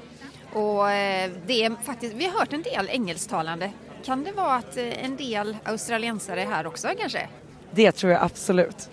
Och 0.53 0.92
eh, 0.92 1.32
det 1.48 1.63
är 1.63 1.75
faktiskt, 1.84 2.13
vi 2.13 2.25
har 2.25 2.39
hört 2.39 2.53
en 2.53 2.62
del 2.62 2.89
engelsktalande. 2.89 3.72
Kan 4.03 4.24
det 4.24 4.32
vara 4.32 4.56
att 4.56 4.77
eh, 4.77 5.06
en 5.06 5.15
del 5.15 5.58
australiensare 5.63 6.42
är 6.42 6.46
här 6.46 6.68
också 6.68 6.88
kanske? 7.00 7.27
Det 7.72 7.92
tror 7.92 8.12
jag 8.12 8.22
absolut. 8.22 8.89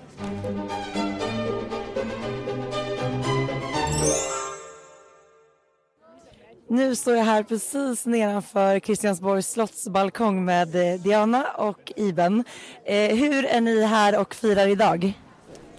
Nu 6.69 6.97
står 6.97 7.17
jag 7.17 7.25
här 7.25 7.43
precis 7.43 8.07
nedanför 8.07 8.79
Kristiansborgs 8.79 9.51
slottsbalkong 9.53 10.45
med 10.45 10.77
eh, 10.77 11.01
Diana 11.01 11.45
och 11.57 11.93
Iben. 11.97 12.45
Eh, 12.85 13.17
hur 13.17 13.45
är 13.45 13.61
ni 13.61 13.83
här 13.83 14.19
och 14.19 14.35
firar 14.35 14.67
idag? 14.67 15.13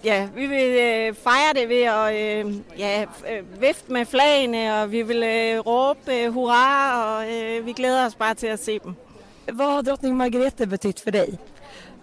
Ja, 0.02 0.28
vi 0.34 0.46
vill 0.46 0.78
øh, 0.78 1.14
fejre 1.14 1.52
det 1.54 1.68
ved 1.68 1.82
at 1.82 2.14
øh, 2.14 2.54
ja, 2.76 3.06
vifte 3.60 3.92
med 3.92 4.06
flagene, 4.06 4.82
og 4.82 4.92
vi 4.92 5.02
vil 5.02 5.22
øh, 5.22 5.58
råbe 5.58 6.28
hurra, 6.30 7.16
og 7.16 7.32
øh, 7.32 7.66
vi 7.66 7.72
glæder 7.72 8.06
os 8.06 8.14
bare 8.14 8.34
til 8.34 8.46
at 8.46 8.64
se 8.64 8.78
dem. 8.78 8.94
Vad 9.52 9.74
har 9.74 9.82
drottning 9.82 10.16
Margrethe 10.16 10.66
betytt 10.66 11.00
för 11.00 11.10
dig? 11.10 11.38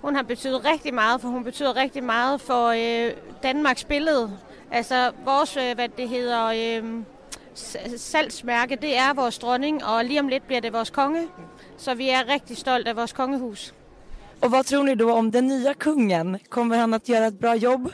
Hun 0.01 0.15
har 0.15 0.23
betydet 0.23 0.65
rigtig 0.65 0.93
meget, 0.93 1.21
for 1.21 1.29
hun 1.29 1.43
betyder 1.43 1.75
rigtig 1.75 2.03
meget 2.03 2.41
for 2.41 2.67
øh, 2.67 3.13
Danmarks 3.43 3.83
billede. 3.83 4.31
Altså 4.71 5.11
vores, 5.25 5.57
øh, 5.57 5.75
hvad 5.75 5.89
det 5.97 6.09
hedder, 6.09 6.45
øh, 6.45 7.03
salgsmærke, 7.97 8.75
det 8.75 8.97
er 8.97 9.13
vores 9.13 9.39
dronning, 9.39 9.85
og 9.85 10.05
lige 10.05 10.19
om 10.19 10.27
lidt 10.27 10.47
bliver 10.47 10.61
det 10.61 10.73
vores 10.73 10.89
konge. 10.89 11.27
Så 11.77 11.93
vi 11.93 12.09
er 12.09 12.33
rigtig 12.33 12.57
stolt 12.57 12.87
af 12.87 12.95
vores 12.95 13.13
kongehus. 13.13 13.73
Och 14.41 14.51
vad 14.51 14.63
tror 14.63 14.83
ni 14.83 14.95
då 14.95 15.11
om 15.11 15.31
den 15.31 15.47
nya 15.47 15.73
kungen? 15.73 16.39
Kommer 16.49 16.77
han 16.77 16.93
att 16.93 17.09
göra 17.09 17.27
ett 17.27 17.39
bra 17.39 17.55
jobb? 17.55 17.89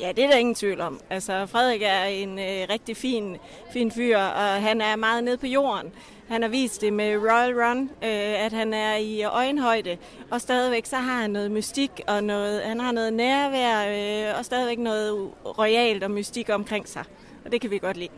Ja, 0.00 0.12
det 0.12 0.24
er 0.24 0.28
der 0.28 0.36
ingen 0.36 0.54
tvivl 0.54 0.80
om. 0.80 1.00
Altså, 1.10 1.46
Frederik 1.46 1.82
er 1.82 2.04
en 2.04 2.38
øh, 2.38 2.66
rigtig 2.70 2.96
fin, 2.96 3.36
fin 3.72 3.90
fyr, 3.90 4.18
og 4.18 4.62
han 4.62 4.80
er 4.80 4.96
meget 4.96 5.24
nede 5.24 5.36
på 5.36 5.46
jorden. 5.46 5.92
Han 6.28 6.42
har 6.42 6.48
vist 6.48 6.80
det 6.80 6.92
med 6.92 7.16
Royal 7.16 7.54
Run, 7.54 7.82
øh, 7.82 8.44
at 8.44 8.52
han 8.52 8.74
er 8.74 8.96
i 8.96 9.22
øjenhøjde, 9.22 9.96
og 10.30 10.40
stadigvæk 10.40 10.86
så 10.86 10.96
har 10.96 11.20
han 11.20 11.30
noget 11.30 11.50
mystik, 11.50 11.90
og 12.06 12.24
noget, 12.24 12.62
han 12.62 12.80
har 12.80 12.92
noget 12.92 13.12
nærvær, 13.12 14.28
øh, 14.30 14.38
og 14.38 14.44
stadigvæk 14.44 14.78
noget 14.78 15.30
royalt 15.58 16.04
og 16.04 16.10
mystik 16.10 16.50
omkring 16.50 16.88
sig. 16.88 17.04
Og 17.44 17.52
det 17.52 17.60
kan 17.60 17.70
vi 17.70 17.78
godt 17.78 17.96
lide. 17.96 18.10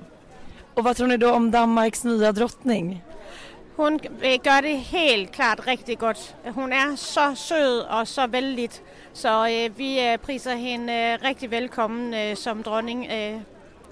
Och 0.77 0.85
vad 0.85 0.95
tror 0.95 1.07
ni 1.07 1.17
då 1.17 1.31
om 1.31 1.51
Danmarks 1.51 2.05
nya 2.05 2.33
drottning? 2.33 3.03
Hun 3.77 4.01
øh, 4.25 4.39
gør 4.45 4.61
det 4.61 4.79
helt 4.79 5.33
klart 5.33 5.67
rigtig 5.67 5.99
godt. 5.99 6.37
Hun 6.51 6.73
er 6.73 6.97
så 6.97 7.35
sød 7.35 7.79
og 7.79 8.09
så 8.09 8.27
vældig, 8.27 8.71
så 9.13 9.49
øh, 9.49 9.79
vi 9.79 10.01
øh, 10.01 10.19
priser 10.19 10.55
hende 10.55 10.93
øh, 10.93 11.19
rigtig 11.25 11.51
velkommen 11.51 12.15
øh, 12.15 12.37
som 12.37 12.63
dronning, 12.63 13.07
øh, 13.13 13.41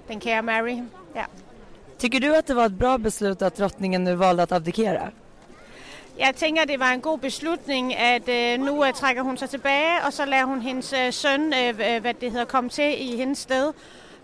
den 0.08 0.20
kære 0.20 0.42
Mary. 0.42 0.78
Ja. 1.14 1.24
Tycker 1.98 2.20
du 2.20 2.36
att 2.36 2.46
det 2.46 2.54
var 2.54 2.66
ett 2.66 2.72
bra 2.72 2.98
beslut 2.98 3.42
att 3.42 3.56
drottningen 3.56 4.04
nu 4.04 4.14
valde 4.14 4.42
att 4.42 4.52
abdikera? 4.52 5.10
Jeg 6.18 6.36
tænker, 6.36 6.64
det 6.64 6.78
var 6.78 6.92
en 6.92 7.00
god 7.00 7.18
beslutning, 7.18 7.94
at 7.94 8.28
øh, 8.28 8.60
nu 8.60 8.84
øh, 8.84 8.92
trækker 8.92 9.22
hun 9.22 9.36
sig 9.36 9.50
tilbage, 9.50 10.02
og 10.06 10.12
så 10.12 10.24
lader 10.24 10.44
hun 10.44 10.60
hendes 10.60 10.92
øh, 10.92 11.12
øh, 11.26 11.68
øh, 11.68 12.00
hvad 12.00 12.14
det 12.14 12.30
hedder, 12.30 12.44
komme 12.44 12.70
til 12.70 12.94
i 12.98 13.16
hendes 13.16 13.38
sted. 13.38 13.72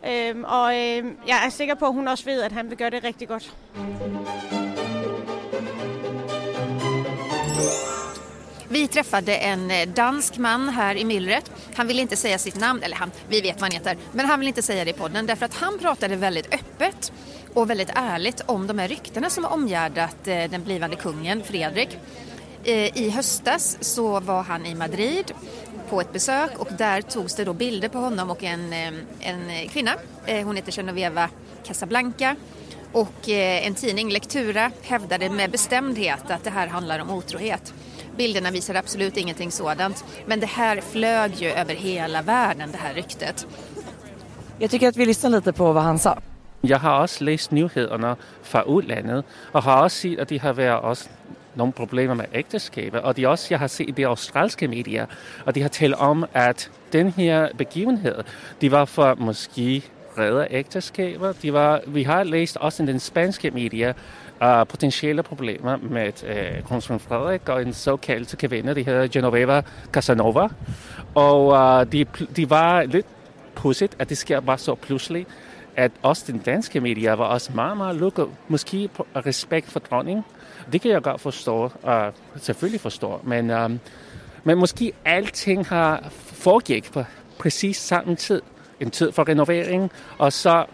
Øhm, 0.06 0.44
og 0.44 0.74
øh, 0.74 1.04
jeg 1.28 1.46
er 1.46 1.50
sikker 1.50 1.74
på, 1.74 1.86
at 1.86 1.92
hun 1.92 2.08
også 2.08 2.24
ved, 2.24 2.42
at 2.42 2.52
han 2.52 2.70
vil 2.70 2.78
gøre 2.78 2.90
det 2.90 3.04
rigtig 3.04 3.28
godt. 3.28 3.52
Vi 8.68 8.86
träffade 8.86 9.36
en 9.36 9.70
eh, 9.70 9.88
dansk 9.96 10.38
man 10.38 10.68
här 10.68 10.94
i 10.94 11.04
myllret. 11.04 11.50
Han 11.74 11.88
ville 11.88 12.02
inte 12.02 12.16
säga 12.16 12.38
sitt 12.38 12.56
namn, 12.56 12.82
eller 12.82 12.96
han, 12.96 13.10
vi 13.28 13.40
vet 13.40 13.60
vad 13.60 13.62
han 13.62 13.72
heter, 13.72 13.96
men 14.12 14.26
han 14.26 14.40
vill 14.40 14.48
inte 14.48 14.62
säga 14.62 14.84
det 14.84 14.90
i 14.90 14.94
podden 14.94 15.26
därför 15.26 15.44
att 15.46 15.54
han 15.54 15.78
pratade 15.78 16.16
väldigt 16.16 16.54
öppet 16.54 17.12
och 17.54 17.70
väldigt 17.70 17.90
ärligt 17.94 18.42
om 18.46 18.66
de 18.66 18.78
här 18.78 18.88
ryktena 18.88 19.30
som 19.30 19.44
har 19.44 19.52
omgärdat 19.52 20.28
eh, 20.28 20.50
den 20.50 20.64
blivande 20.64 20.96
kungen 20.96 21.42
Fredrik. 21.42 21.98
Eh, 22.64 22.98
I 22.98 23.10
höstas 23.10 23.78
så 23.80 24.20
var 24.20 24.42
han 24.42 24.66
i 24.66 24.74
Madrid 24.74 25.32
på 25.90 26.00
ett 26.00 26.12
besök 26.12 26.58
och 26.58 26.68
där 26.78 27.02
togs 27.02 27.34
det 27.34 27.44
då 27.44 27.52
bilder 27.52 27.88
på 27.88 27.98
honom 27.98 28.30
och 28.30 28.42
en, 28.42 28.72
eh, 28.72 28.92
en 29.20 29.68
kvinna. 29.68 29.92
Hon 30.44 30.56
heter 30.56 30.72
Genoveva 30.72 31.28
Casablanca 31.64 32.36
och 32.92 33.28
en 33.28 33.74
tidning, 33.74 34.10
Lektura, 34.10 34.70
hävdade 34.82 35.30
med 35.30 35.50
bestämdhet 35.50 36.30
att 36.30 36.44
det 36.44 36.50
här 36.50 36.66
handlar 36.66 36.98
om 36.98 37.10
otrohet. 37.10 37.74
Bilderna 38.16 38.50
visar 38.50 38.74
absolut 38.74 39.16
ingenting 39.16 39.50
sådant. 39.50 40.04
Men 40.26 40.40
det 40.40 40.46
här 40.46 40.80
flög 40.80 41.34
ju 41.34 41.50
över 41.50 41.74
hela 41.74 42.22
världen, 42.22 42.72
det 42.72 42.78
här 42.78 42.94
ryktet. 42.94 43.46
Jag 44.58 44.70
tycker 44.70 44.88
att 44.88 44.96
vi 44.96 45.06
lyssnar 45.06 45.30
lite 45.30 45.52
på 45.52 45.72
vad 45.72 45.82
han 45.82 45.98
sa. 45.98 46.18
Jag 46.64 46.78
har 46.78 47.02
också 47.02 47.24
läst 47.24 47.50
nyheterna 47.50 48.16
från 48.42 48.78
utlandet 48.78 49.24
och 49.52 49.62
har 49.62 49.84
också 49.84 49.96
sett 49.96 50.20
att 50.20 50.28
det 50.28 50.38
har 50.38 50.52
varit 50.52 50.84
också 50.84 51.08
några 51.54 51.72
problem 51.72 52.16
med 52.16 52.26
ægteskaber. 52.32 53.00
Og 53.00 53.16
de 53.16 53.26
också 53.26 53.54
jag 53.54 53.58
har 53.58 53.68
sett 53.68 53.96
det 53.96 54.04
australiska 54.04 54.68
medier, 54.68 55.06
och 55.46 55.52
de 55.52 55.62
har 55.62 55.68
talat 55.68 56.00
om, 56.00 56.26
att 56.32 56.70
den 56.92 57.12
här 57.12 57.52
begivenheten, 57.58 58.24
det 58.60 58.68
var 58.68 58.86
för 58.86 59.14
måske 59.14 59.82
rädda 60.18 60.46
äktenskapet. 60.46 61.42
De 61.42 61.52
var, 61.52 61.80
vi 61.86 62.02
har 62.02 62.24
läst 62.24 62.56
också 62.60 62.82
i 62.82 62.86
den 62.86 63.00
spanska 63.00 63.50
medier, 63.50 63.94
uh, 64.42 64.48
øh, 64.48 64.66
potentiella 64.66 65.22
problem 65.22 65.60
med 65.82 66.24
øh, 66.24 66.58
uh, 66.58 66.62
konsul 66.68 66.98
Fredrik 66.98 67.48
och 67.48 67.62
en 67.62 67.72
så 67.72 67.96
kallad 67.96 68.36
kvinna, 68.36 68.74
det 68.74 68.84
heter 68.84 69.06
Genoveva 69.06 69.62
Casanova. 69.92 70.48
Och 71.14 71.52
uh, 71.52 71.80
øh, 71.80 71.92
det, 71.92 72.08
de 72.36 72.50
var 72.50 72.82
lite 72.82 73.08
pussigt 73.54 73.96
att 73.98 74.08
det 74.08 74.18
sker 74.18 74.40
bara 74.40 74.56
så 74.56 74.74
plötsligt 74.74 75.28
at 75.76 75.92
også 76.02 76.32
den 76.32 76.38
danske 76.38 76.80
medier 76.80 77.12
var 77.12 77.24
også 77.24 77.50
meget, 77.54 77.76
meget 77.76 77.96
lukket, 77.96 78.28
måske 78.48 78.88
på 78.88 79.06
respekt 79.16 79.70
for 79.70 79.80
dronningen. 79.80 80.24
Det 80.72 80.80
kan 80.80 80.90
jeg 80.90 81.02
godt 81.02 81.20
forstå, 81.20 81.70
og 81.82 82.12
selvfølgelig 82.36 82.80
forstå, 82.80 83.20
men, 83.24 83.50
um, 83.50 83.80
men 84.44 84.58
måske 84.58 84.92
alting 85.04 85.66
har 85.66 86.08
foregik 86.16 86.92
på 86.92 87.04
præcis 87.38 87.76
samme 87.76 88.16
tid. 88.16 88.42
En 88.80 88.90
tid 88.90 89.12
for 89.12 89.28
renovering, 89.28 89.90
og 90.18 90.32
så 90.32 90.64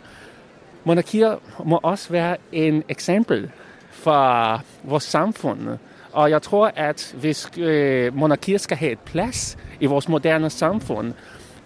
monarkier 0.85 1.37
må 1.65 1.81
også 1.83 2.11
være 2.11 2.37
en 2.53 2.83
eksempel 2.89 3.51
for 3.91 4.63
vores 4.85 5.05
samfund. 5.05 5.79
Og 6.13 6.31
jeg 6.31 6.43
tror, 6.43 6.73
at 6.77 7.15
hvis 7.21 7.51
øh, 7.59 8.17
monarkier 8.17 8.59
skal 8.59 8.77
have 8.77 8.93
et 8.93 8.99
plads 8.99 9.59
i 9.81 9.87
vores 9.87 10.09
moderne 10.09 10.51
samfund, 10.51 11.13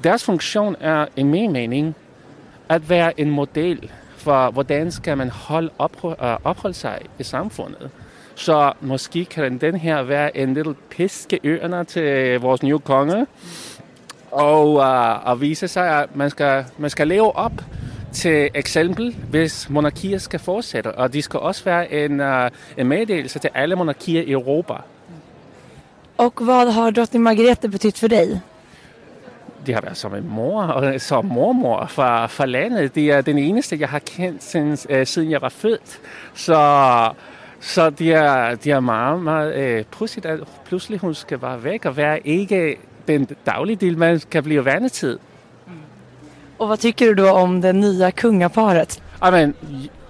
deres 0.04 0.24
funktion 0.24 0.76
er, 0.80 1.06
i 1.16 1.22
min 1.22 1.52
mening, 1.52 1.96
att 2.68 2.88
vara 2.88 3.12
en 3.16 3.30
modell 3.30 3.90
för 4.16 4.52
hur 4.52 5.14
man 5.14 5.30
ska 5.30 5.68
uppehålla 5.84 6.68
øh, 6.68 6.74
sig 6.74 7.02
i 7.18 7.22
samfundet. 7.22 7.90
Så 8.34 8.72
måske 8.80 9.24
kan 9.24 9.58
den 9.58 9.76
här 9.76 10.02
vara 10.02 10.30
en 10.36 10.54
lille 10.54 10.74
i 11.30 11.38
öarna 11.44 11.84
till 11.84 12.40
vår 12.40 12.58
nya 12.62 12.78
konge, 12.78 13.26
Och 14.32 14.76
uh, 14.76 14.86
øh, 14.86 15.30
och 15.30 15.42
visa 15.42 15.66
sig, 15.68 15.88
att 15.88 16.16
man 16.16 16.30
ska 16.30 16.64
man 16.76 16.90
ska 16.90 17.04
leva 17.04 17.46
upp 17.46 17.62
till 18.12 18.50
exempel 18.54 19.16
hvis 19.30 19.68
monarkier 19.70 20.18
ska 20.18 20.38
fortsätta. 20.38 20.90
Och 20.90 21.10
det 21.10 21.22
ska 21.22 21.38
också 21.38 21.64
vara 21.64 21.86
en, 21.86 22.20
uh, 22.20 22.50
en 22.76 22.88
meddelelse 22.88 23.38
till 23.38 23.50
alla 23.54 23.76
monarkier 23.76 24.22
i 24.22 24.32
Europa. 24.32 24.82
Och 26.16 26.40
vad 26.46 26.72
har 26.72 26.90
drottning 26.90 27.22
Margrethe 27.22 27.68
betytt 27.68 27.98
för 27.98 28.08
dig? 28.08 28.40
Det 29.66 29.74
har 29.74 29.80
været 29.80 29.96
som 29.96 30.14
en 30.14 30.28
mor 30.28 30.62
og 30.62 31.00
som 31.00 31.24
mormor 31.24 31.86
fra, 31.86 32.26
fra 32.26 32.46
landet. 32.46 32.94
Det 32.94 33.10
er 33.10 33.20
den 33.20 33.38
eneste, 33.38 33.76
jeg 33.80 33.88
har 33.88 33.98
kendt 33.98 34.42
siden, 34.42 34.78
øh, 34.88 35.06
siden 35.06 35.30
jeg 35.30 35.42
var 35.42 35.48
født. 35.48 36.00
Så, 36.34 37.12
så 37.60 37.90
det, 37.90 38.12
er, 38.12 38.54
det 38.54 38.72
er 38.72 38.80
meget, 38.80 39.22
meget 39.22 39.54
øh, 39.54 39.84
pudsigt, 39.90 40.26
at 40.26 40.40
pludselig 40.64 40.98
hun 40.98 41.14
skal 41.14 41.38
bare 41.38 41.64
væk 41.64 41.84
og 41.84 41.96
være 41.96 42.26
ikke 42.26 42.76
den 43.08 43.28
daglige 43.46 43.76
del, 43.76 43.98
man 43.98 44.20
kan 44.30 44.42
blive 44.42 44.64
vanetid. 44.64 45.18
Och 46.62 46.68
vad 46.68 46.78
tycker 46.78 47.06
du 47.06 47.14
då 47.14 47.28
om 47.30 47.60
det 47.60 47.72
nya 47.72 48.10
kungaparet? 48.10 49.02
Amen, 49.18 49.54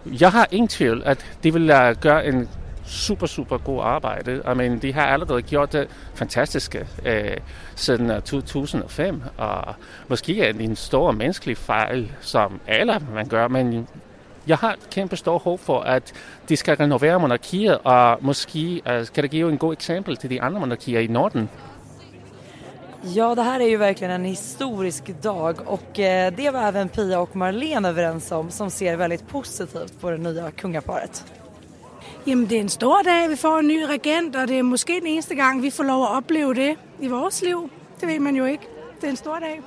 jeg 0.05 0.31
har 0.31 0.47
ingen 0.51 0.69
tvivl, 0.69 1.03
at 1.05 1.19
de 1.45 1.53
vil 1.53 1.71
uh, 1.71 2.01
gøre 2.01 2.27
en 2.27 2.49
super, 2.87 3.27
super 3.27 3.59
god 3.59 3.81
arbejde. 3.83 4.43
I 4.53 4.55
mean, 4.55 4.79
de 4.79 4.93
har 4.93 5.07
allerede 5.07 5.43
gjort 5.43 5.73
det 5.73 5.89
fantastiske 6.15 6.87
øh, 7.05 7.37
siden 7.75 8.11
øh, 8.11 8.23
2005, 8.23 9.23
og 9.39 9.75
måske 10.09 10.49
er 10.49 10.53
det 10.53 10.65
en 10.65 10.77
stor 10.77 11.13
menneskelig 11.13 11.57
fejl, 11.57 12.13
som 12.21 12.61
alle 12.67 13.01
man 13.15 13.29
gør, 13.29 13.49
men 13.49 13.89
jeg 14.47 14.57
har 14.57 14.73
et 14.73 14.91
kæmpe 14.91 15.17
stor 15.17 15.39
håb 15.39 15.61
for, 15.61 15.81
at 15.81 16.13
de 16.49 16.57
skal 16.57 16.77
renovere 16.77 17.21
monarkiet, 17.21 17.79
og 17.85 18.19
måske 18.21 18.83
øh, 18.89 19.01
uh, 19.01 19.07
skal 19.07 19.23
det 19.23 19.31
give 19.31 19.53
en 19.53 19.59
god 19.59 19.73
eksempel 19.73 20.17
til 20.17 20.31
de 20.31 20.43
andra 20.43 20.61
monarkier 20.61 21.01
i 21.01 21.07
Norden. 21.07 21.49
Ja, 23.05 23.35
det 23.35 23.43
här 23.43 23.61
är 23.61 23.69
ju 23.69 23.77
verkligen 23.77 24.13
en 24.13 24.25
historisk 24.25 25.23
dag 25.23 25.57
och 25.67 25.99
eh, 25.99 26.33
det 26.33 26.51
var 26.51 26.63
även 26.63 26.89
Pia 26.89 27.21
och 27.21 27.37
Marlene 27.37 27.89
överens 27.89 28.33
om 28.33 28.51
som 28.51 28.71
ser 28.71 28.97
väldigt 28.97 29.29
positivt 29.29 30.01
på 30.01 30.11
det 30.11 30.19
nya 30.19 30.51
kungaparet. 30.51 31.25
Jamen, 32.27 32.49
det 32.51 32.57
er 32.57 32.61
en 32.61 32.69
stor 32.69 33.03
dag. 33.03 33.31
Vi 33.31 33.37
får 33.37 33.59
en 33.59 33.67
ny 33.67 33.83
regent, 33.83 34.37
og 34.37 34.49
det 34.49 34.59
er 34.59 34.63
måske 34.63 34.93
den 35.01 35.07
eneste 35.07 35.35
gang, 35.35 35.63
vi 35.63 35.71
får 35.71 35.85
lov 35.85 36.03
at 36.03 36.11
opleve 36.11 36.55
det 36.55 36.77
i 37.01 37.09
vores 37.09 37.43
liv. 37.43 37.71
Det 38.01 38.09
ved 38.09 38.19
man 38.19 38.37
jo 38.37 38.45
ikke. 38.45 38.69
Det 39.01 39.07
er 39.07 39.11
en 39.11 39.17
stor 39.17 39.39
dag. 39.39 39.61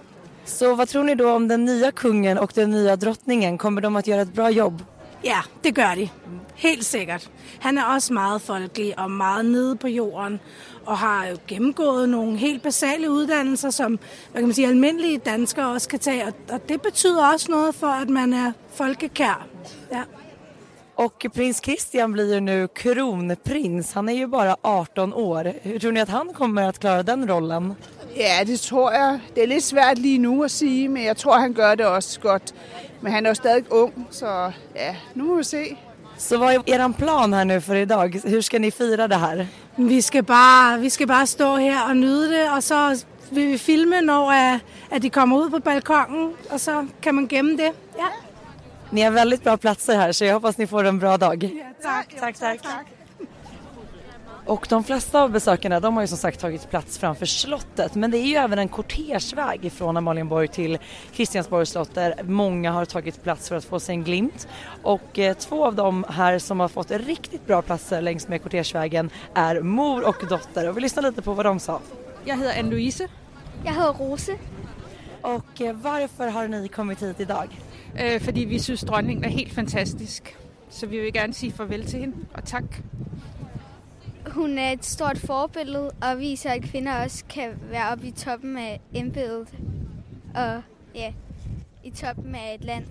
Så 0.45 0.75
vad 0.75 0.87
tror 0.87 1.03
ni 1.03 1.15
då 1.15 1.29
om 1.29 1.49
den 1.49 1.65
nya 1.65 1.91
kungen 1.91 2.37
och 2.37 2.51
den 2.55 2.69
nya 2.69 2.95
drottningen? 2.95 3.57
Kommer 3.57 3.81
de 3.81 3.95
att 3.95 4.07
göra 4.07 4.21
ett 4.21 4.33
bra 4.33 4.49
jobb? 4.49 4.83
Ja, 5.23 5.41
det 5.63 5.75
gør 5.75 5.95
de. 5.95 6.09
Helt 6.55 6.85
sikkert. 6.85 7.29
Han 7.59 7.77
er 7.77 7.83
også 7.83 8.13
meget 8.13 8.41
folkelig 8.41 8.99
og 8.99 9.11
meget 9.11 9.45
nede 9.45 9.75
på 9.75 9.87
jorden, 9.87 10.39
og 10.85 10.97
har 10.97 11.27
jo 11.27 11.37
gennemgået 11.47 12.09
nogle 12.09 12.37
helt 12.37 12.63
basale 12.63 13.11
uddannelser, 13.11 13.69
som 13.69 13.99
hvad 14.31 14.41
kan 14.41 14.47
man 14.47 14.53
sige, 14.53 14.67
almindelige 14.67 15.17
danskere 15.17 15.67
også 15.67 15.89
kan 15.89 15.99
tage. 15.99 16.25
Og, 16.25 16.33
og 16.49 16.69
det 16.69 16.81
betyder 16.81 17.31
også 17.33 17.51
noget 17.51 17.75
for, 17.75 17.87
at 17.87 18.09
man 18.09 18.33
er 18.33 18.51
folkekær. 18.73 19.47
Ja. 19.91 20.01
Och 20.95 21.25
prins 21.33 21.61
Christian 21.61 22.11
blir 22.11 22.33
ju 22.33 22.39
nu 22.39 22.67
kronprins. 22.67 23.93
Han 23.93 24.09
är 24.09 24.13
ju 24.13 24.27
bara 24.27 24.55
18 24.61 25.13
år. 25.13 25.53
Hur 25.61 25.79
tror 25.79 25.91
ni 25.91 25.99
att 26.01 26.09
han 26.09 26.33
kommer 26.33 26.69
att 26.69 26.79
klara 26.79 27.03
den 27.03 27.27
rollen? 27.27 27.75
Ja, 28.15 28.43
det 28.45 28.61
tror 28.61 28.91
jeg. 28.93 29.19
Det 29.35 29.43
er 29.43 29.47
lidt 29.47 29.63
svært 29.63 29.97
lige 29.97 30.17
nu 30.17 30.43
at 30.43 30.51
sige, 30.51 30.89
men 30.89 31.03
jeg 31.03 31.17
tror, 31.17 31.37
han 31.37 31.53
gør 31.53 31.75
det 31.75 31.85
også 31.85 32.19
godt. 32.19 32.53
Men 33.01 33.11
han 33.11 33.25
er 33.25 33.29
jo 33.29 33.33
stadig 33.35 33.71
ung, 33.71 34.07
så 34.11 34.51
ja, 34.75 34.95
nu 35.13 35.23
må 35.23 35.35
vi 35.35 35.43
se. 35.43 35.77
Så 36.17 36.37
vad 36.37 36.53
är 36.53 36.63
er 36.67 36.93
plan 36.93 37.33
här 37.33 37.45
nu 37.45 37.61
för 37.61 37.75
idag? 37.75 38.21
Hur 38.23 38.41
ska 38.41 38.59
ni 38.59 38.71
fira 38.71 39.07
det 39.07 39.15
här? 39.15 39.47
Vi 39.75 40.01
skal 40.01 40.23
bare, 40.23 40.79
vi 40.79 40.89
skal 40.89 41.07
bare 41.07 41.27
stå 41.27 41.55
her 41.55 41.89
og 41.89 41.97
nyde 41.97 42.29
det, 42.29 42.51
og 42.51 42.63
så 42.63 43.05
vil 43.31 43.51
vi 43.51 43.57
filme, 43.57 44.01
når 44.01 44.31
at, 44.31 44.59
at 44.91 45.01
de 45.01 45.09
kommer 45.09 45.37
ud 45.37 45.49
på 45.49 45.59
balkongen, 45.59 46.33
og 46.49 46.59
så 46.59 46.87
kan 47.01 47.15
man 47.15 47.27
gemme 47.27 47.57
det. 47.57 47.71
Ni 48.89 49.01
har 49.01 49.11
väldigt 49.11 49.43
bra 49.43 49.57
platser 49.57 49.95
här 49.95 50.11
så 50.11 50.25
jag 50.25 50.33
hoppas 50.33 50.57
ni 50.57 50.67
får 50.67 50.83
en 50.83 50.99
bra 50.99 51.17
dag. 51.17 51.49
Tak, 51.81 52.15
tack, 52.19 52.37
tack. 52.37 52.61
Och 54.45 54.67
de 54.69 54.83
flesta 54.83 55.21
av 55.21 55.31
besökarna 55.31 55.79
de 55.79 55.95
har 55.95 56.03
ju 56.03 56.07
som 56.07 56.17
sagt 56.17 56.39
tagit 56.39 56.69
plats 56.69 56.97
framför 56.97 57.25
slottet 57.25 57.95
men 57.95 58.11
det 58.11 58.17
är 58.17 58.25
ju 58.25 58.35
även 58.35 58.59
en 58.59 58.67
kortegeväg 58.67 59.71
från 59.71 59.97
Amalienborg 59.97 60.47
till 60.47 60.77
Kristiansborgs 61.13 61.69
slott 61.69 61.93
där 61.95 62.23
många 62.23 62.71
har 62.71 62.85
tagit 62.85 63.23
plats 63.23 63.49
för 63.49 63.55
att 63.55 63.65
få 63.65 63.79
sig 63.79 63.95
en 63.95 64.03
glimt. 64.03 64.47
Och 64.83 65.19
eh, 65.19 65.33
två 65.33 65.65
av 65.65 65.75
dem 65.75 66.05
här 66.09 66.39
som 66.39 66.59
har 66.59 66.67
fått 66.67 66.91
riktigt 66.91 67.47
bra 67.47 67.61
platser 67.61 68.01
längs 68.01 68.27
med 68.27 68.43
kortegevägen 68.43 69.09
är 69.33 69.61
mor 69.61 70.07
och 70.07 70.25
dotter 70.29 70.69
och 70.69 70.77
vi 70.77 70.81
lyssnar 70.81 71.03
lite 71.03 71.21
på 71.21 71.33
vad 71.33 71.45
de 71.45 71.59
sa. 71.59 71.79
Jeg 72.25 72.37
hedder 72.37 72.53
Anne-Louise. 72.59 73.07
Jeg 73.63 73.73
hedder 73.73 73.93
Rose. 73.93 74.37
Och 75.21 75.61
eh, 75.61 75.75
varför 75.75 76.27
har 76.27 76.47
ni 76.47 76.67
kommit 76.67 77.03
hit 77.03 77.19
idag? 77.19 77.47
Øh, 78.03 78.21
fordi 78.21 78.39
vi 78.39 78.59
synes, 78.59 78.81
dronningen 78.83 79.25
er 79.25 79.29
helt 79.29 79.53
fantastisk. 79.53 80.37
Så 80.69 80.87
vi 80.87 80.99
vil 80.99 81.13
gerne 81.13 81.33
sige 81.33 81.51
farvel 81.51 81.85
til 81.85 81.99
hende, 81.99 82.15
og 82.33 82.43
tak. 82.43 82.63
Hun 84.27 84.57
er 84.57 84.71
et 84.71 84.85
stort 84.85 85.17
forbillede 85.17 85.91
og 86.01 86.19
viser, 86.19 86.49
at 86.49 86.61
kvinder 86.61 87.03
også 87.03 87.25
kan 87.29 87.49
være 87.71 87.89
oppe 87.91 88.07
i 88.07 88.11
toppen 88.11 88.57
af 88.57 88.81
embedet. 88.93 89.47
Og 90.35 90.61
ja, 90.95 91.13
i 91.83 91.89
toppen 91.89 92.35
af 92.35 92.55
et 92.59 92.65
land. 92.65 92.85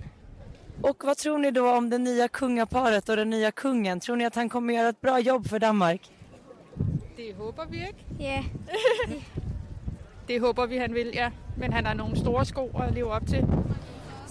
Och 0.82 0.96
vad 1.04 1.14
tror 1.16 1.38
ni 1.38 1.50
då 1.50 1.70
om 1.70 1.90
det 1.90 1.98
nya 1.98 2.28
kungaparet 2.28 3.08
och 3.08 3.16
den 3.16 3.30
nya 3.30 3.50
kungen? 3.50 4.00
Tror 4.00 4.16
ni 4.16 4.24
att 4.24 4.34
han 4.34 4.48
kommer 4.48 4.74
göra 4.74 4.88
ett 4.88 5.00
bra 5.00 5.18
jobb 5.20 5.48
för 5.48 5.58
Danmark? 5.58 6.00
Det 7.16 7.34
håber 7.36 7.64
vi 7.70 7.76
ikke. 7.76 8.04
Ja, 8.18 8.44
Det 10.28 10.40
håber 10.40 10.66
vi, 10.66 10.78
han 10.78 10.94
vil, 10.94 11.10
ja. 11.14 11.30
Men 11.56 11.72
han 11.72 11.86
har 11.86 11.94
nogle 11.94 12.16
store 12.16 12.44
sko 12.44 12.70
at 12.82 12.94
leve 12.94 13.10
op 13.10 13.26
til. 13.26 13.46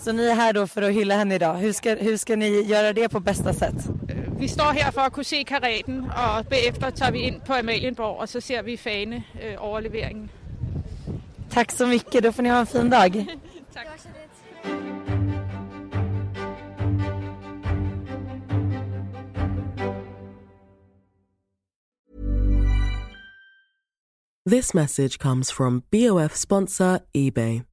Så 0.04 0.12
ni 0.12 0.26
är 0.26 0.36
här 0.36 0.54
då 0.54 0.68
för 0.68 0.82
att 0.82 0.92
hylla 0.92 1.16
henne 1.16 1.36
idag. 1.36 1.54
Hur 1.54 1.74
ska, 1.74 1.96
hur 1.96 2.18
ska 2.18 2.36
ni 2.36 2.62
göra 2.62 2.94
det 2.94 3.10
på 3.10 3.20
bästa 3.20 3.54
sätt? 3.54 3.76
Vi 4.40 4.48
står 4.48 4.72
her 4.74 4.92
for 4.92 5.02
at 5.02 5.14
kunne 5.14 5.24
se 5.24 5.44
karaten, 5.44 6.04
og 6.04 6.46
bagefter 6.50 6.90
tager 6.90 7.12
vi 7.12 7.20
ind 7.20 7.42
på 7.46 7.54
Amalienborg, 7.54 8.20
og 8.20 8.30
så 8.30 8.42
ser 8.42 8.62
vi 8.62 8.78
fane 8.78 9.24
øh, 9.44 9.56
overleveringen. 9.58 10.30
Tack 11.50 11.72
så 11.72 11.88
mycket, 11.88 12.24
då 12.24 12.32
får 12.32 12.44
ni 12.44 12.50
ha 12.50 12.60
en 12.60 12.68
fin 12.68 12.90
dag. 12.90 13.12
tak. 13.74 13.86
This 24.52 24.74
message 24.74 25.20
comes 25.20 25.52
from 25.52 25.84
BOF 25.92 26.36
sponsor 26.36 27.00
eBay. 27.14 27.73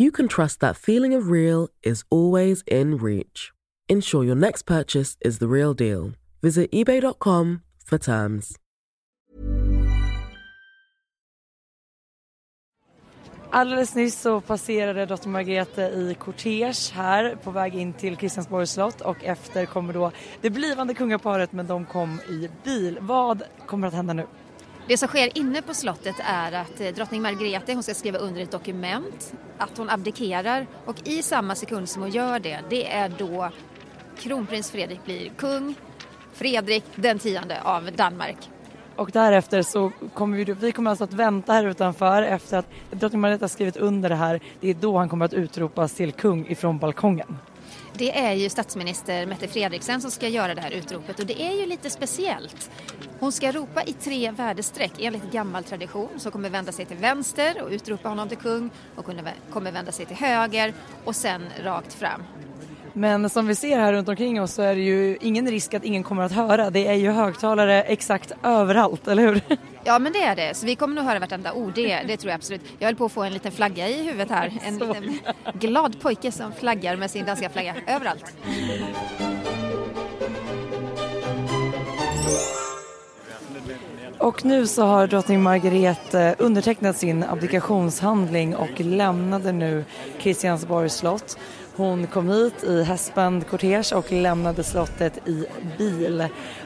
you 0.00 0.10
can 0.10 0.28
trust 0.28 0.60
that 0.60 0.76
feeling 0.76 1.14
of 1.14 1.30
real 1.30 1.68
is 1.82 2.04
always 2.10 2.62
in 2.66 2.96
reach. 2.96 3.52
Ensure 3.86 4.24
your 4.24 4.36
next 4.36 4.62
purchase 4.64 5.16
is 5.20 5.38
the 5.38 5.48
real 5.48 5.74
deal. 5.74 6.12
Visit 6.42 6.72
eBay.com 6.72 7.60
for 7.84 7.98
terms. 7.98 8.56
Alldeles 13.52 13.94
nyss 13.94 14.20
så 14.20 14.40
passerade 14.40 15.06
dotter 15.06 15.28
Margrethe 15.28 15.82
i 15.82 16.16
kortege 16.18 16.92
här 16.92 17.36
på 17.42 17.50
väg 17.50 17.74
in 17.74 17.92
till 17.92 18.16
Kristiansborgs 18.16 18.70
slott 18.70 19.00
och 19.00 19.24
efter 19.24 19.66
kommer 19.66 19.92
då 19.92 20.12
det 20.40 20.50
blivande 20.50 20.94
kungaparet 20.94 21.52
men 21.52 21.66
de 21.66 21.86
kom 21.86 22.20
i 22.28 22.48
bil. 22.64 22.98
Vad 23.00 23.42
kommer 23.66 23.88
att 23.88 23.94
hända 23.94 24.12
nu? 24.12 24.26
Det 24.90 24.96
som 24.96 25.08
sker 25.08 25.38
inne 25.38 25.62
på 25.62 25.74
slottet 25.74 26.16
är 26.18 26.52
att 26.52 26.80
eh, 26.80 26.88
drottning 26.88 27.22
Margrethe 27.22 27.74
hon 27.74 27.82
ska 27.82 27.94
skriva 27.94 28.18
under 28.18 28.42
ett 28.42 28.50
dokument, 28.50 29.32
att 29.58 29.78
hon 29.78 29.90
abdikerar 29.90 30.66
och 30.84 31.08
i 31.08 31.22
samma 31.22 31.54
sekund 31.54 31.88
som 31.88 32.02
hon 32.02 32.10
gör 32.10 32.38
det, 32.38 32.60
det 32.70 32.92
är 32.92 33.12
då 33.18 33.50
kronprins 34.18 34.70
Fredrik 34.70 35.04
blir 35.04 35.28
kung, 35.28 35.74
Fredrik 36.32 36.84
den 36.94 37.18
tionde 37.18 37.62
av 37.62 37.92
Danmark. 37.92 38.36
Och 38.96 39.10
därefter 39.10 39.62
så 39.62 39.92
kommer 40.14 40.36
vi, 40.36 40.44
vi 40.44 40.72
kommer 40.72 40.90
alltså 40.90 41.04
att 41.04 41.12
vänta 41.12 41.52
här 41.52 41.64
utanför 41.64 42.22
efter 42.22 42.58
att 42.58 42.66
drottning 42.90 43.20
Margrethe 43.20 43.44
har 43.44 43.48
skrivit 43.48 43.76
under 43.76 44.08
det 44.08 44.14
här. 44.14 44.40
Det 44.60 44.70
är 44.70 44.74
då 44.74 44.98
han 44.98 45.08
kommer 45.08 45.24
att 45.24 45.34
utropas 45.34 45.92
till 45.92 46.12
kung 46.12 46.46
ifrån 46.48 46.78
balkongen. 46.78 47.36
Det 47.94 48.18
är 48.18 48.32
ju 48.32 48.48
statsminister 48.48 49.26
Mette 49.26 49.48
Fredriksen 49.48 50.00
som 50.00 50.10
ska 50.10 50.28
göra 50.28 50.54
det 50.54 50.60
här 50.60 50.70
utropet 50.70 51.20
och 51.20 51.26
det 51.26 51.42
är 51.42 51.60
ju 51.60 51.66
lite 51.66 51.90
speciellt. 51.90 52.70
Hon 53.20 53.32
ska 53.32 53.52
ropa 53.52 53.82
i 53.82 53.92
tre 53.92 54.30
värdestreck 54.30 54.92
enligt 54.98 55.32
gammal 55.32 55.64
tradition 55.64 56.08
så 56.18 56.30
kommer 56.30 56.50
vända 56.50 56.72
sig 56.72 56.86
till 56.86 56.96
vänster 56.96 57.62
och 57.62 57.70
utropa 57.70 58.08
honom 58.08 58.28
till 58.28 58.38
kung 58.38 58.70
och 58.96 59.04
kommer 59.50 59.72
vända 59.72 59.92
sig 59.92 60.06
till 60.06 60.16
höger 60.16 60.74
och 61.04 61.16
sen 61.16 61.42
rakt 61.62 61.94
fram. 61.94 62.22
Men 62.92 63.30
som 63.30 63.46
vi 63.46 63.54
ser 63.54 63.78
här 63.78 63.92
runt 63.92 64.08
omkring 64.08 64.42
oss 64.42 64.52
så 64.52 64.62
är 64.62 64.74
det 64.74 64.80
ju 64.80 65.18
ingen 65.20 65.50
risk 65.50 65.74
att 65.74 65.84
ingen 65.84 66.02
kommer 66.02 66.22
att 66.22 66.32
höra. 66.32 66.70
Det 66.70 66.86
är 66.86 66.94
ju 66.94 67.10
högtalare 67.10 67.82
exakt 67.82 68.32
överallt, 68.42 69.08
eller 69.08 69.22
hur? 69.22 69.40
Ja 69.84 69.98
men 69.98 70.12
det 70.12 70.22
är 70.22 70.36
det, 70.36 70.54
så 70.54 70.66
vi 70.66 70.76
kommer 70.76 70.94
nog 70.94 71.04
höra 71.04 71.18
vartenda 71.18 71.52
ord, 71.52 71.72
det, 71.74 72.02
det 72.06 72.16
tror 72.16 72.30
jag 72.30 72.36
absolut. 72.36 72.60
Jag 72.78 72.86
höll 72.86 72.96
på 72.96 73.04
att 73.04 73.12
få 73.12 73.22
en 73.22 73.32
liten 73.32 73.52
flagga 73.52 73.88
i 73.88 74.02
huvudet 74.02 74.30
här, 74.30 74.52
en 74.62 74.78
liten 74.78 75.18
glad 75.54 76.00
pojke 76.00 76.32
som 76.32 76.52
flaggar 76.52 76.96
med 76.96 77.10
sin 77.10 77.26
danska 77.26 77.48
flagga 77.50 77.74
överallt. 77.86 78.34
Och 84.18 84.44
nu 84.44 84.66
så 84.66 84.82
har 84.82 85.06
drottning 85.06 85.42
Margrethe 85.42 86.34
undertecknat 86.38 86.96
sin 86.96 87.24
abdikationshandling 87.24 88.56
och 88.56 88.80
lämnade 88.80 89.52
nu 89.52 89.84
Kristiansborgs 90.18 90.94
slott. 90.94 91.38
Hon 91.76 92.06
kom 92.06 92.28
hit 92.28 92.64
i 92.64 92.82
hästband 92.82 93.46
kortege 93.46 93.94
och 93.94 94.12
lämnade 94.12 94.64
slottet 94.64 95.28
i 95.28 95.46
bil. 95.78 96.24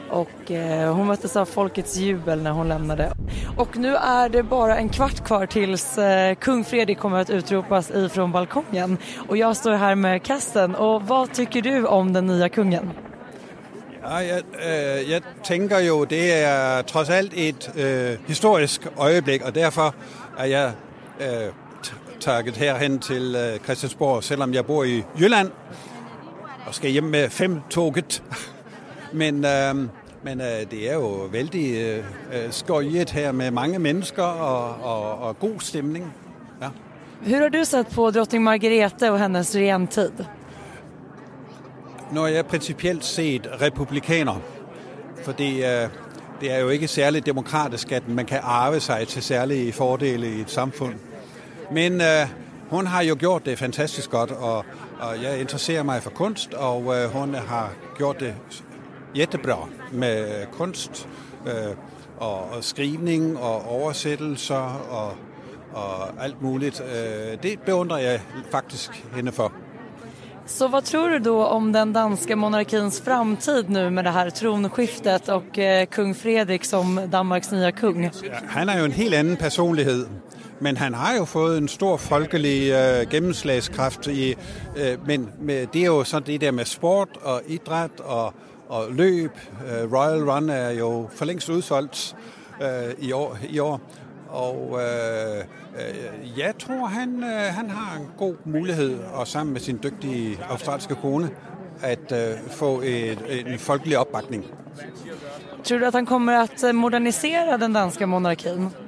Och 0.09 0.51
eh, 0.51 0.95
hon 0.95 1.07
möttes 1.07 1.35
av 1.35 1.45
folkets 1.45 1.97
jubel 1.97 2.41
när 2.41 2.51
hon 2.51 2.67
lämnade. 2.67 3.11
Och 3.57 3.77
nu 3.77 3.95
är 3.95 4.29
det 4.29 4.43
bara 4.43 4.77
en 4.77 4.89
kvart 4.89 5.25
kvar 5.25 5.45
tills 5.45 5.97
eh, 5.97 6.35
kung 6.35 6.63
Fredrik 6.63 6.99
kommer 6.99 7.17
att 7.17 7.29
utropas 7.29 7.91
ifrån 7.91 8.31
balkongen. 8.31 8.97
Och 9.27 9.37
jag 9.37 9.57
står 9.57 9.73
här 9.73 9.95
med 9.95 10.23
Kasten. 10.23 10.75
Och 10.75 11.01
vad 11.01 11.33
tycker 11.33 11.61
du 11.61 11.85
om 11.85 12.13
den 12.13 12.27
nya 12.27 12.49
kungen? 12.49 12.89
Ja, 14.03 14.15
jeg, 14.15 14.41
øh, 14.65 14.99
eh, 14.99 15.11
jeg 15.11 15.21
tænker 15.43 15.79
jo, 15.79 16.03
det 16.03 16.33
er 16.33 16.81
trods 16.81 17.09
alt 17.09 17.31
et 17.35 17.71
øh, 17.75 18.17
historisk 18.27 18.87
øjeblik, 18.97 19.41
og 19.41 19.55
derfor 19.55 19.95
er 20.37 20.45
jeg 20.45 20.71
øh, 21.19 21.51
takket 22.25 22.57
herhen 22.57 22.99
til 22.99 23.35
øh, 23.35 23.59
Christiansborg, 23.59 24.23
selvom 24.23 24.53
jeg 24.53 24.65
bor 24.65 24.83
i 24.83 25.03
Jylland 25.19 25.51
og 26.67 26.75
skal 26.75 26.91
hjem 26.91 27.03
med 27.03 27.29
fem 27.29 27.61
toget. 27.69 28.23
men 29.21 29.45
øh, 29.45 29.75
men 30.23 30.41
øh, 30.41 30.71
det 30.71 30.89
er 30.89 30.93
jo 30.93 31.07
vældig 31.31 31.75
øh, 31.77 32.03
skøjet 32.49 33.09
her 33.09 33.31
med 33.31 33.51
mange 33.51 33.79
mennesker 33.79 34.23
og, 34.23 34.75
og, 34.83 35.27
og 35.27 35.39
god 35.39 35.59
stemning. 35.59 36.13
Ja. 36.61 36.67
Hur 37.25 37.41
har 37.41 37.49
du 37.49 37.65
sett 37.65 37.89
på 37.89 38.11
drottning 38.11 38.43
Margrethe 38.43 39.11
och 39.11 39.19
hennes 39.19 39.55
regentid? 39.55 40.11
Nu 42.11 42.23
er 42.23 42.27
jeg 42.27 42.45
principielt 42.45 43.05
set 43.05 43.47
republikaner, 43.61 44.41
fordi 45.23 45.63
øh, 45.63 45.89
det 46.41 46.51
er 46.51 46.59
jo 46.59 46.69
ikke 46.69 46.87
særlig 46.87 47.25
demokratisk, 47.25 47.91
at 47.91 48.09
man 48.09 48.25
kan 48.25 48.39
arve 48.43 48.79
sig 48.79 49.07
til 49.07 49.23
særlige 49.23 49.73
fordele 49.73 50.37
i 50.37 50.41
et 50.41 50.49
samfund. 50.49 50.93
Men 51.71 52.01
øh, 52.01 52.27
hun 52.69 52.87
har 52.87 53.01
jo 53.01 53.15
gjort 53.19 53.45
det 53.45 53.59
fantastisk 53.59 54.09
godt, 54.09 54.31
og, 54.31 54.65
og 54.99 55.23
jeg 55.23 55.39
interesserer 55.39 55.83
mig 55.83 56.03
for 56.03 56.09
kunst, 56.09 56.53
og 56.53 56.95
øh, 56.95 57.09
hun 57.09 57.33
har 57.33 57.71
gjort 57.97 58.19
det 58.19 58.35
jättebra 59.15 59.67
med 59.91 60.45
kunst 60.51 61.07
øh, 61.45 61.75
og, 62.17 62.51
og 62.51 62.63
skrivning 62.63 63.39
og 63.39 63.67
oversættelser 63.69 64.85
og, 64.91 65.13
og 65.73 66.23
alt 66.23 66.41
muligt. 66.41 66.81
Øh, 66.81 67.43
det 67.43 67.59
beundrer 67.65 67.97
jeg 67.97 68.21
faktisk 68.51 69.05
hende 69.15 69.31
for. 69.31 69.51
Så 70.47 70.67
vad 70.67 70.81
tror 70.81 71.09
du 71.09 71.19
då 71.19 71.45
om 71.45 71.73
den 71.73 71.93
danska 71.93 72.35
monarkins 72.35 73.01
framtid 73.01 73.69
nu 73.69 73.89
med 73.89 74.03
det 74.03 74.09
här 74.11 74.29
tronskiftet 74.29 75.29
och 75.29 75.59
eh, 75.59 75.85
kung 75.85 76.15
Fredrik 76.15 76.65
som 76.65 77.01
Danmarks 77.11 77.51
nya 77.51 77.71
kung? 77.71 78.11
Han 78.47 78.69
er 78.69 78.79
jo 78.79 78.85
en 78.85 78.91
helt 78.91 79.13
anden 79.13 79.37
personlighed, 79.37 80.05
men 80.65 80.77
han 80.77 80.93
har 80.93 81.15
jo 81.15 81.25
fået 81.25 81.57
en 81.57 81.67
stor 81.67 81.97
folkelig 81.97 82.71
øh, 82.71 83.09
gennemslagskraft. 83.09 84.07
I, 84.07 84.35
øh, 84.77 85.07
men 85.07 85.29
med, 85.39 85.67
det 85.67 85.81
er 85.81 85.85
jo 85.85 86.03
sådan 86.03 86.27
det 86.27 86.41
der 86.41 86.51
med 86.51 86.65
sport 86.65 87.09
og 87.21 87.41
idræt 87.47 87.99
og, 87.99 88.33
og 88.69 88.85
løb. 88.91 89.31
Øh, 89.67 89.93
Royal 89.93 90.29
Run 90.29 90.49
er 90.49 90.69
jo 90.69 91.09
for 91.15 91.25
længst 91.25 91.49
udsolgt 91.49 92.15
øh, 92.61 92.67
i, 92.99 93.11
år, 93.11 93.37
i 93.49 93.59
år. 93.59 93.81
Og 94.29 94.79
øh, 94.81 95.37
øh, 95.37 96.39
jeg 96.39 96.53
tror, 96.59 96.85
han, 96.85 97.23
øh, 97.23 97.53
han 97.53 97.69
har 97.69 97.97
en 97.97 98.07
god 98.17 98.35
mulighed, 98.45 98.99
og 99.13 99.27
sammen 99.27 99.53
med 99.53 99.61
sin 99.61 99.79
dygtige 99.83 100.39
australske 100.49 100.95
kone, 100.95 101.29
at 101.81 102.11
øh, 102.11 102.51
få 102.51 102.81
et, 102.81 103.19
en 103.47 103.59
folkelig 103.59 103.97
opbakning. 103.97 104.45
Tror 105.63 105.77
du 105.77 105.85
att 105.85 105.93
han 105.93 106.05
kommer 106.05 106.33
att 106.33 106.63
øh, 106.63 106.75
modernisera 106.75 107.57
den 107.57 107.73
danska 107.73 108.05
monarkin? 108.05 108.84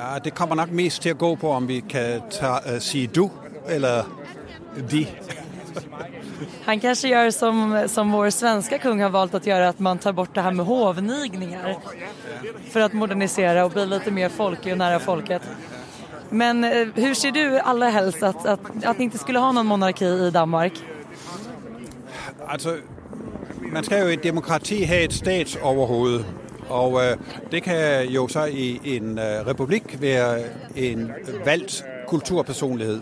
Ja, 0.00 0.18
det 0.24 0.30
kommer 0.30 0.54
nok 0.56 0.70
mest 0.70 1.02
til 1.02 1.10
at 1.10 1.18
gå 1.18 1.34
på, 1.36 1.50
om 1.52 1.68
vi 1.68 1.80
kan 1.80 2.22
ta, 2.32 2.58
uh, 2.72 2.78
sige 2.80 3.06
du 3.06 3.28
eller 3.68 4.04
de. 4.90 5.06
Han 6.64 6.80
kanske 6.80 7.08
gör 7.08 7.30
som, 7.30 7.84
som 7.88 8.12
vår 8.12 8.30
svenska 8.30 8.78
kung 8.78 9.02
har 9.02 9.08
valt 9.10 9.34
att 9.34 9.46
göra, 9.46 9.68
att 9.68 9.78
man 9.78 9.98
tar 9.98 10.12
bort 10.12 10.34
det 10.34 10.40
här 10.40 10.52
med 10.52 10.66
hovnigningar 10.66 11.76
för 12.70 12.80
att 12.80 12.92
modernisera 12.92 13.64
och 13.64 13.70
bli 13.70 13.86
lite 13.86 14.10
mer 14.10 14.28
folklig 14.28 14.72
och 14.72 14.78
nära 14.78 14.98
folket. 14.98 15.42
Men 16.30 16.64
eh, 16.64 16.88
hur 16.94 17.14
ser 17.14 17.30
du 17.30 17.58
allra 17.58 17.88
helst 17.88 18.22
att, 18.22 18.46
att, 18.46 18.60
att 18.84 18.98
ni 18.98 19.04
inte 19.04 19.18
skulle 19.18 19.38
ha 19.38 19.52
någon 19.52 19.66
monarki 19.66 20.04
i 20.04 20.30
Danmark? 20.30 20.72
Altså, 22.46 22.76
man 23.72 23.84
skal 23.84 24.00
jo 24.00 24.08
i 24.08 24.14
et 24.14 24.22
demokrati 24.22 24.82
have 24.82 25.04
et 25.04 25.12
statsoverhoved, 25.12 26.24
og 26.70 27.04
øh, 27.04 27.16
det 27.52 27.62
kan 27.62 28.08
jo 28.08 28.28
så 28.28 28.44
i 28.44 28.80
en 28.84 29.18
øh, 29.18 29.46
republik 29.46 30.00
være 30.00 30.38
en 30.76 31.12
valgt 31.44 31.84
kulturpersonlighed. 32.08 33.00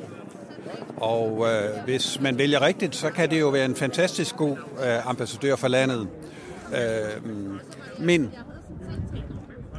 Og 0.97 1.47
øh, 1.47 1.85
hvis 1.85 2.21
man 2.21 2.39
vælger 2.39 2.63
rigtigt, 2.63 2.97
så 2.97 3.11
kan 3.11 3.31
det 3.31 3.41
jo 3.41 3.49
være 3.49 3.65
en 3.65 3.77
fantastisk 3.77 4.37
god 4.37 4.57
øh, 4.85 5.07
ambassadør 5.07 5.57
for 5.57 5.69
landet. 5.69 6.09
Øh, 6.73 7.23
men 7.99 8.35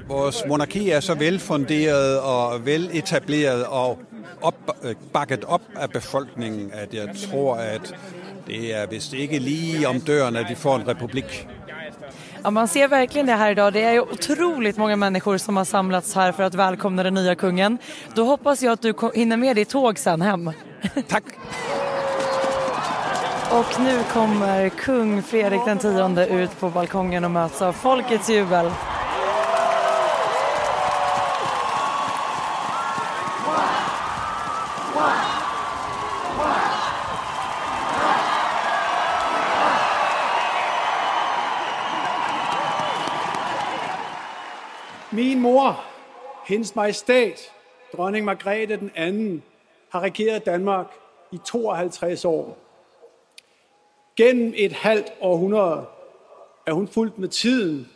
vores 0.08 0.44
monarki 0.48 0.90
er 0.90 1.00
så 1.00 1.14
velfunderet 1.14 2.20
og 2.20 2.66
veletableret 2.66 3.66
og 3.66 4.00
op, 4.42 4.78
øh, 4.84 4.96
bakket 5.14 5.46
op 5.46 5.62
af 5.76 5.90
befolkningen, 5.90 6.72
at 6.74 6.94
jeg 6.94 7.10
tror, 7.30 7.56
at 7.56 7.96
det 8.48 8.76
er 8.76 8.88
vist 8.88 9.14
ikke 9.14 9.40
lige 9.40 9.88
om 9.88 10.02
døren, 10.02 10.36
at 10.36 10.46
vi 10.50 10.56
får 10.56 10.76
en 10.76 10.88
republik. 10.88 11.48
Ja, 12.44 12.52
man 12.52 12.68
ser 12.68 12.88
verkligen 12.88 13.28
det 13.28 13.34
här 13.34 13.52
idag. 13.52 13.74
Det 13.74 13.84
är 13.84 13.92
ju 13.92 14.02
otroligt 14.02 14.78
många 14.78 14.96
människor 14.96 15.38
som 15.38 15.58
har 15.58 15.66
samlats 15.66 16.16
här 16.16 16.32
för 16.32 16.44
att 16.44 16.56
välkomna 16.56 17.04
den 17.04 17.14
nya 17.14 17.36
kungen. 17.36 17.78
Då 18.14 18.24
hoppas 18.24 18.62
jag 18.62 18.74
att 18.74 18.82
du 18.82 18.94
hinner 19.14 19.38
med 19.38 19.56
ditt 19.56 19.70
tåg 19.70 20.00
sen 20.00 20.22
hem. 20.22 20.52
Tack! 21.08 21.24
Och 23.52 23.80
nu 23.80 24.04
kommer 24.14 24.70
kung 24.70 25.24
Fredrik 25.24 25.62
den 25.66 25.78
tionde 25.78 26.28
ut 26.28 26.60
på 26.60 26.70
balkongen 26.70 27.26
och 27.26 27.32
möts 27.32 27.62
av 27.62 27.74
folkets 27.74 28.30
jubel. 28.30 28.72
Min 45.12 45.42
mor, 45.42 45.76
hendes 46.50 46.76
majestæt, 46.76 47.52
dronning 47.94 48.26
Margrethe 48.26 48.78
den 48.78 48.92
anden, 48.96 49.44
har 49.90 50.00
regeret 50.00 50.46
Danmark 50.46 50.88
i 51.32 51.38
52 51.46 52.26
år. 52.26 52.58
Gennem 54.16 54.54
et 54.56 54.72
halvt 54.72 55.14
århundrede 55.22 55.86
er 56.66 56.74
hun 56.74 56.88
fulgt 56.88 57.20
med 57.20 57.30
tiden, 57.30 57.90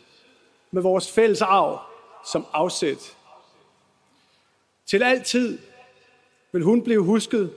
med 0.70 0.82
vores 0.82 1.12
fælles 1.12 1.42
arv 1.42 1.80
som 2.26 2.46
afsæt. 2.52 3.16
Til 4.86 5.02
altid 5.02 5.58
vil 6.52 6.62
hun 6.62 6.82
blive 6.82 7.02
husket 7.02 7.54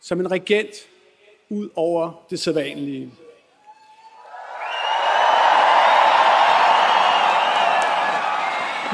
som 0.00 0.20
en 0.20 0.30
regent 0.30 0.74
ud 1.48 1.68
over 1.74 2.26
det 2.30 2.40
sædvanlige. 2.40 3.12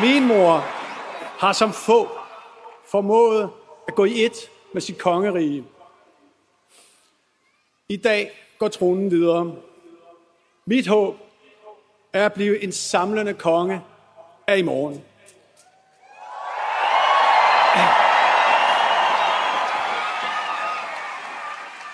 Min 0.01 0.27
mor 0.27 0.84
har 1.39 1.53
som 1.53 1.73
få 1.73 2.09
formået 2.91 3.51
at 3.89 3.95
gå 3.95 4.05
i 4.05 4.25
et 4.25 4.51
med 4.73 4.81
sit 4.81 4.99
kongerige. 4.99 5.65
I 7.89 7.97
dag 7.97 8.31
går 8.59 8.69
tronen 8.69 9.11
videre. 9.11 9.57
Mit 10.65 10.87
håb 10.87 11.17
er 12.13 12.27
at 12.27 12.33
blive 12.33 12.63
en 12.63 12.73
samlende 12.73 13.35
konge 13.35 13.83
af 14.47 14.59
i 14.59 14.63
morgen. 14.63 15.05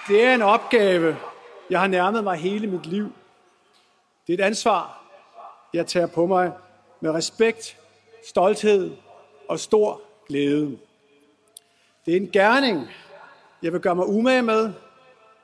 Det 0.09 0.25
er 0.25 0.35
en 0.35 0.43
opgave, 0.43 1.17
jeg 1.71 1.81
har 1.81 1.87
nærmet 1.87 2.25
mig 2.25 2.37
hele 2.37 2.67
mit 2.67 2.87
liv. 2.87 3.13
Det 4.27 4.33
er 4.33 4.45
et 4.45 4.47
ansvar, 4.47 5.03
jeg 5.75 5.87
tager 5.87 6.07
på 6.07 6.27
mig 6.27 6.53
med 7.01 7.11
respekt, 7.11 7.77
stolthed 8.29 8.97
og 9.51 9.61
stor 9.61 10.01
glæde. 10.29 10.79
Det 12.07 12.13
er 12.13 12.17
en 12.17 12.31
gerning, 12.33 12.89
jeg 13.63 13.73
vil 13.73 13.81
gøre 13.81 13.95
mig 13.95 14.07
umage 14.07 14.43
med 14.43 14.73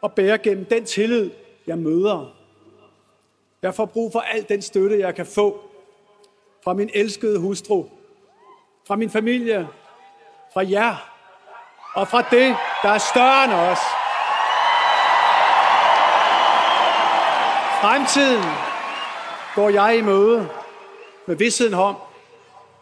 og 0.00 0.12
bære 0.12 0.38
gennem 0.38 0.64
den 0.64 0.84
tillid, 0.84 1.30
jeg 1.66 1.78
møder. 1.78 2.34
Jeg 3.62 3.74
får 3.74 3.86
brug 3.86 4.12
for 4.12 4.20
al 4.20 4.46
den 4.48 4.62
støtte, 4.62 4.98
jeg 4.98 5.14
kan 5.14 5.26
få 5.26 5.60
fra 6.64 6.72
min 6.72 6.90
elskede 6.94 7.38
hustru, 7.38 7.84
fra 8.86 8.96
min 8.96 9.10
familie, 9.10 9.68
fra 10.52 10.70
jer 10.70 11.12
og 11.94 12.08
fra 12.08 12.22
det, 12.22 12.56
der 12.82 12.88
er 12.88 12.98
større 12.98 13.44
end 13.44 13.52
os. 13.52 13.78
Fremtiden 17.80 18.44
går 19.54 19.68
jeg 19.68 19.98
i 19.98 20.00
møde 20.00 20.48
med 21.26 21.36
vidsheden 21.36 21.74
om, 21.74 21.96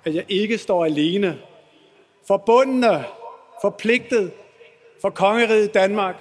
at 0.05 0.15
jeg 0.15 0.25
ikke 0.29 0.59
står 0.59 0.85
alene. 0.85 1.35
Forbundne, 2.29 3.05
forpligtet 3.63 4.33
for 5.03 5.11
kongeriget 5.11 5.75
Danmark. 5.75 6.17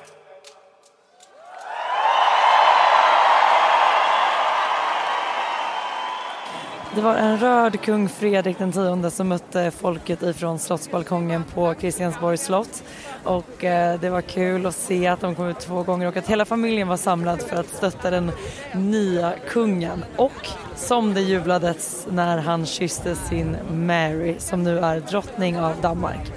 Det 6.95 7.01
var 7.01 7.15
en 7.15 7.37
rörd 7.37 7.81
kung 7.85 8.09
Fredrik 8.09 8.57
den 8.57 8.71
tionde 8.71 9.11
som 9.11 9.27
mötte 9.27 9.71
folket 9.71 10.23
ifrån 10.23 10.59
slottsbalkongen 10.59 11.43
på 11.43 11.73
Kristiansborgs 11.73 12.41
slott. 12.41 12.83
Och 13.23 13.63
eh, 13.63 13.99
det 13.99 14.09
var 14.09 14.21
kul 14.21 14.65
att 14.65 14.75
se 14.75 15.07
att 15.07 15.21
de 15.21 15.35
kom 15.35 15.47
ut 15.47 15.59
två 15.59 15.83
gånger 15.83 16.07
och 16.07 16.17
att 16.17 16.27
hela 16.27 16.45
familjen 16.45 16.87
var 16.87 16.97
samlad 16.97 17.41
för 17.41 17.55
att 17.55 17.69
stötta 17.69 18.09
den 18.09 18.31
nya 18.73 19.33
kungen. 19.47 20.05
Och 20.15 20.47
som 20.83 21.13
det 21.13 21.21
jublades 21.21 22.07
när 22.11 22.37
han 22.37 22.65
kysste 22.65 23.15
sin 23.15 23.57
Mary 23.71 24.35
som 24.39 24.63
nu 24.63 24.79
är 24.79 24.99
drottning 24.99 25.59
av 25.59 25.81
Danmark. 25.81 26.31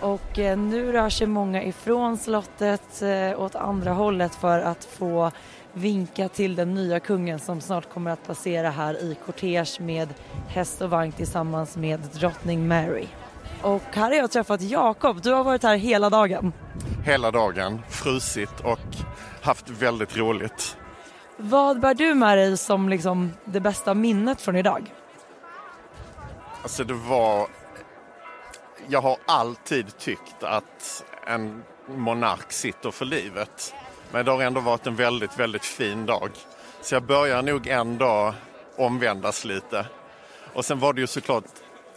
Och 0.00 0.38
eh, 0.38 0.58
nu 0.58 0.92
rör 0.92 1.10
sig 1.10 1.26
många 1.26 1.62
ifrån 1.62 2.18
slottet 2.18 3.02
eh, 3.02 3.40
åt 3.40 3.54
andra 3.54 3.92
hållet 3.92 4.34
för 4.34 4.58
att 4.58 4.84
få 4.84 5.30
vinka 5.72 6.28
till 6.28 6.54
den 6.54 6.74
nya 6.74 7.00
kungen 7.00 7.38
som 7.38 7.60
snart 7.60 7.92
kommer 7.92 8.10
att 8.10 8.26
passera 8.26 8.70
här 8.70 8.94
i 8.94 9.16
kortege 9.26 9.80
med 9.80 10.08
häst 10.48 10.82
och 10.82 10.90
vagn 10.90 11.12
tillsammans 11.12 11.76
med 11.76 12.00
drottning 12.00 12.68
Mary. 12.68 13.06
Och 13.62 13.82
här 13.92 14.08
har 14.08 14.14
jag 14.16 14.30
träffat 14.30 14.60
Jakob. 14.60 15.22
Du 15.22 15.32
har 15.32 15.44
varit 15.44 15.62
här 15.62 15.76
hela 15.76 16.10
dagen. 16.10 16.52
hela 17.04 17.30
dagen, 17.30 17.82
frusit 17.88 18.60
och 18.64 18.78
haft 19.42 19.70
väldigt 19.70 20.16
roligt. 20.16 20.76
Vad 21.36 21.80
bär 21.80 21.94
du 21.94 22.14
med 22.14 22.38
dig 22.38 22.56
som 22.58 22.88
liksom 22.88 23.32
det 23.44 23.60
bästa 23.60 23.94
minnet 23.94 24.40
från 24.40 24.56
idag? 24.56 24.94
Alltså 26.62 26.84
det 26.84 26.94
var... 26.94 27.46
Jag 28.88 29.00
har 29.00 29.16
alltid 29.26 29.98
tyckt 29.98 30.42
att 30.42 31.04
en 31.26 31.62
monark 31.88 32.52
sitter 32.52 32.90
för 32.90 33.04
livet. 33.04 33.74
Men 34.12 34.24
det 34.24 34.30
har 34.30 34.42
ändå 34.42 34.60
varit 34.60 34.86
en 34.86 34.96
väldigt, 34.96 35.38
väldigt 35.38 35.64
fin 35.64 36.06
dag. 36.06 36.30
Så 36.82 36.94
jag 36.94 37.02
börjar 37.02 37.42
nog 37.42 37.66
ändå 37.66 38.34
omvändas 38.76 39.44
lite. 39.44 39.86
Och 40.54 40.64
sen 40.64 40.78
var 40.78 40.92
det 40.92 41.00
ju 41.00 41.06
såklart, 41.06 41.44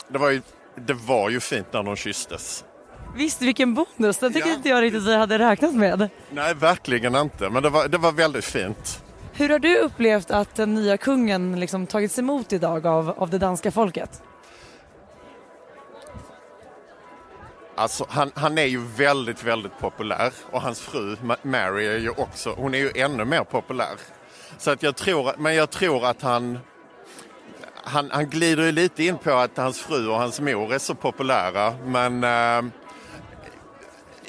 det 0.08 0.18
var 0.18 0.30
ju, 0.30 0.42
det 0.76 0.94
var 0.94 1.30
ju 1.30 1.40
fint 1.40 1.68
när 1.74 1.84
de 1.84 1.96
kysstes. 1.96 2.66
Visst, 3.16 3.42
vilken 3.42 3.74
bonus. 3.74 4.18
Den 4.18 4.34
tycker 4.34 4.48
Ja. 4.50 4.54
inte 4.56 4.70
jag 4.70 4.82
riktigt 4.82 5.04
vi 5.04 5.16
hade 5.16 5.40
räknat 5.40 5.74
med. 5.76 6.10
Nej, 6.30 6.54
verkligen 6.54 7.16
inte. 7.16 7.50
Men 7.50 7.64
det 7.64 7.70
var, 7.70 7.88
det 7.88 7.98
var 7.98 8.12
väldigt 8.12 8.46
fint. 8.46 9.04
Hur 9.38 9.50
har 9.50 9.60
du 9.60 9.78
upplevt 9.78 10.32
att 10.32 10.56
den 10.56 10.76
nya 10.76 10.98
kungen 10.98 11.60
liksom 11.60 11.88
tagits 11.88 12.20
emot 12.20 12.54
idag 12.54 12.88
av, 12.88 13.10
av 13.10 13.30
det 13.30 13.38
danska 13.38 13.72
folket? 13.72 14.22
Alltså, 17.76 18.06
han, 18.10 18.32
han 18.36 18.58
är 18.58 18.66
ju 18.66 18.86
väldigt, 18.98 19.44
väldigt 19.44 19.80
populär 19.80 20.34
och 20.52 20.62
hans 20.62 20.80
fru 20.80 21.16
Mary 21.42 21.86
är 21.86 21.98
ju 21.98 22.10
också, 22.10 22.54
hon 22.58 22.74
är 22.74 22.78
ju 22.78 22.92
ännu 22.96 23.26
mer 23.26 23.44
populär. 23.44 23.96
Så 24.58 24.72
att 24.72 24.84
jag 24.84 24.96
tror, 24.96 25.32
men 25.38 25.56
jag 25.56 25.70
tror 25.70 26.06
att 26.06 26.22
han, 26.22 26.60
han, 27.84 28.12
han 28.12 28.30
glider 28.30 28.64
ju 28.64 28.72
lite 28.72 29.04
in 29.04 29.18
på 29.18 29.32
att 29.32 29.58
hans 29.58 29.80
fru 29.80 30.08
och 30.08 30.18
hans 30.18 30.40
mor 30.40 30.74
är 30.74 30.80
så 30.80 30.96
populära 30.96 31.76
men 31.86 32.24
eh, 32.24 32.72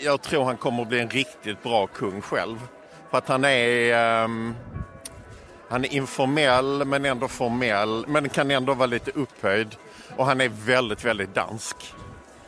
jag 0.05 0.23
tror 0.23 0.45
han 0.45 0.57
kommer 0.57 0.83
att 0.83 0.89
bli 0.89 1.01
en 1.01 1.11
riktigt 1.11 1.63
bra 1.63 1.87
kung 1.87 2.21
själv. 2.21 2.59
För 3.11 3.19
att 3.19 3.29
han 3.29 3.45
är, 3.45 3.93
eh, 3.93 4.29
han 5.69 5.85
är 5.85 5.95
informell 5.95 6.85
men 6.85 7.05
ändå 7.05 7.29
formell 7.29 8.05
men 8.09 8.29
kan 8.29 8.51
ändå 8.51 8.75
vara 8.75 8.87
lite 8.87 9.11
upphöjd 9.11 9.77
och 10.17 10.27
han 10.27 10.41
är 10.41 10.49
väldigt, 10.49 11.05
väldigt 11.05 11.35
dansk. 11.35 11.95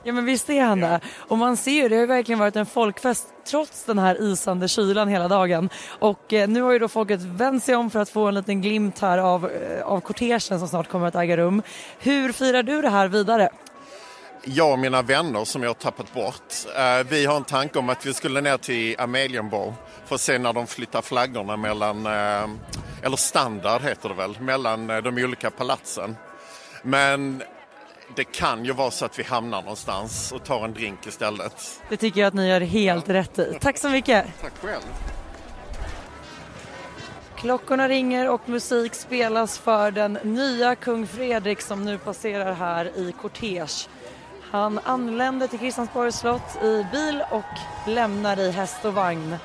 Ja 0.03 0.13
men 0.13 0.25
visst 0.25 0.51
är 0.51 0.63
han 0.63 0.81
det. 0.81 1.01
Och 1.17 1.39
man 1.39 1.57
ser 1.57 1.83
ju, 1.83 1.89
det 1.89 1.95
har 1.95 2.01
ju 2.01 2.07
verkligen 2.07 2.39
varit 2.39 2.57
en 2.57 2.67
folkfest 2.67 3.27
trots 3.51 3.85
den 3.85 3.99
här 3.99 4.23
isande 4.23 4.69
kylan 4.69 5.09
hela 5.09 5.29
dagen. 5.29 5.69
Och 5.99 6.33
eh, 6.33 6.49
nu 6.49 6.63
har 6.63 6.73
ju 6.73 6.79
då 6.79 6.89
folket 6.89 7.21
vänt 7.21 7.65
sig 7.65 7.77
om 7.77 7.91
för 7.91 7.99
att 7.99 8.11
få 8.11 8.27
en 8.27 8.35
liten 8.35 8.63
glimt 8.63 8.99
här 8.99 9.19
av, 9.19 9.51
eh, 9.51 9.87
av 9.87 10.01
kortegen 10.01 10.41
som 10.41 10.69
snart 10.69 10.89
kommer 10.89 11.07
att 11.07 11.15
äga 11.15 11.37
rum. 11.37 11.63
Hur 11.99 12.33
firar 12.33 12.63
du 12.63 12.83
det 12.83 12.91
här 12.91 13.09
vidare? 13.09 13.51
Jag 14.45 14.73
och 14.73 14.79
mina 14.79 15.03
vänner 15.03 15.45
som 15.45 15.63
jag 15.63 15.71
har 15.71 15.75
tappat 15.75 16.15
bort, 16.15 16.55
eh, 16.77 17.07
vi 17.09 17.27
har 17.27 17.37
en 17.37 17.45
tanke 17.45 17.79
om 17.79 17.89
att 17.89 18.07
vi 18.07 18.15
skulle 18.15 18.41
ner 18.41 18.57
till 18.57 19.01
Amalienborg 19.01 19.73
för 20.07 20.15
att 20.15 20.21
se 20.21 20.39
när 20.39 20.53
de 20.53 20.67
flyttar 20.67 21.03
flaggorna 21.03 21.57
mellan, 21.57 22.07
eh, 22.07 22.49
eller 23.03 23.17
standard 23.17 23.83
heter 23.83 24.09
det 24.09 24.15
väl, 24.15 24.41
mellan 24.41 24.91
eh, 24.91 24.99
de 24.99 25.25
olika 25.25 25.51
palatsen. 25.51 26.17
Men 26.83 27.43
det 28.17 28.25
kan 28.25 28.65
ju 28.65 28.73
vara 28.73 28.91
så 28.91 29.05
att 29.05 29.19
vi 29.19 29.23
hamnar 29.23 29.63
någonstans 29.63 30.33
och 30.33 30.45
tar 30.45 30.65
en 30.65 30.75
drink 30.75 31.07
istället. 31.07 31.81
Det 31.89 31.97
tycker 31.97 32.21
jag 32.21 32.29
att 32.29 32.35
ni 32.35 32.49
gör 32.49 32.61
helt 32.61 33.09
rätt 33.09 33.39
i. 33.39 33.59
Tack 33.61 33.79
så 33.79 33.89
mycket! 33.89 34.27
Tack 34.43 34.53
själv! 34.63 34.83
Klockorna 37.37 37.89
ringer 37.89 38.29
och 38.29 38.49
musik 38.49 38.95
spelas 38.95 39.59
för 39.59 39.91
den 39.91 40.19
nya 40.23 40.75
kung 40.75 41.07
Fredrik 41.07 41.61
som 41.61 41.85
nu 41.85 41.99
passerar 41.99 42.53
här 42.53 42.99
i 42.99 43.15
kortege. 43.21 43.89
Han 44.51 44.79
anländer 44.79 45.47
till 45.47 45.59
Kristiansborgs 45.59 46.19
slott 46.19 46.63
i 46.63 46.87
bil 46.93 47.23
och 47.31 47.89
lämnar 47.89 48.41
i 48.41 48.51
häst 48.51 48.85
och 48.85 48.95
vagn. 48.95 49.37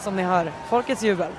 Som 0.00 0.16
ni 0.16 0.22
hör, 0.22 0.52
folkets 0.70 1.02
jubel. 1.02 1.32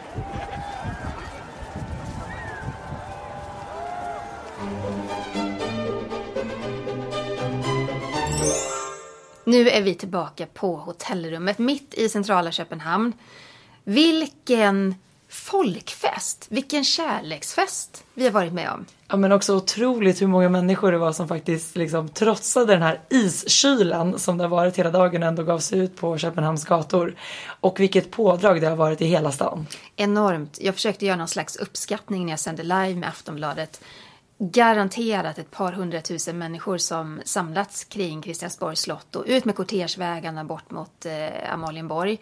Nu 9.43 9.69
är 9.69 9.81
vi 9.81 9.95
tillbaka 9.95 10.45
på 10.45 10.75
hotellrummet 10.75 11.57
mitt 11.57 11.93
i 11.93 12.09
centrala 12.09 12.51
Köpenhamn. 12.51 13.13
Vilken 13.83 14.95
folkfest, 15.35 16.45
vilken 16.49 16.83
kärleksfest 16.83 18.03
vi 18.13 18.23
har 18.23 18.31
varit 18.31 18.53
med 18.53 18.71
om. 18.71 18.85
Ja 19.07 19.15
men 19.17 19.31
också 19.31 19.55
otroligt 19.55 20.21
hur 20.21 20.27
många 20.27 20.49
människor 20.49 20.91
det 20.91 20.97
var 20.97 21.11
som 21.11 21.27
faktiskt 21.27 21.75
liksom 21.75 22.09
trotsade 22.09 22.73
den 22.73 22.81
här 22.81 23.01
iskylan 23.09 24.19
som 24.19 24.37
det 24.37 24.43
har 24.43 24.49
varit 24.49 24.77
hela 24.77 24.89
dagen 24.89 25.23
och 25.23 25.27
ändå 25.27 25.43
gav 25.43 25.59
sig 25.59 25.79
ut 25.79 25.95
på 25.95 26.17
Köpenhamns 26.17 26.65
gator. 26.65 27.15
Och 27.59 27.79
vilket 27.79 28.11
pådrag 28.11 28.61
det 28.61 28.67
har 28.67 28.75
varit 28.75 29.01
i 29.01 29.05
hela 29.05 29.31
stan. 29.31 29.67
Enormt. 29.95 30.57
Jag 30.61 30.75
försökte 30.75 31.05
göra 31.05 31.17
någon 31.17 31.27
slags 31.27 31.55
uppskattning 31.55 32.25
när 32.25 32.31
jag 32.31 32.39
sände 32.39 32.63
live 32.63 32.95
med 32.95 33.09
Aftonbladet. 33.09 33.81
Garanterat 34.37 35.37
ett 35.37 35.51
par 35.51 35.71
hundratusen 35.71 36.37
människor 36.37 36.77
som 36.77 37.21
samlats 37.25 37.83
kring 37.83 38.21
Kristiansborgs 38.21 38.79
slott 38.79 39.15
och 39.15 39.23
ut 39.27 39.45
med 39.45 39.55
kortegevägarna 39.55 40.43
bort 40.43 40.71
mot 40.71 41.05
eh, 41.05 41.53
Amalienborg. 41.53 42.19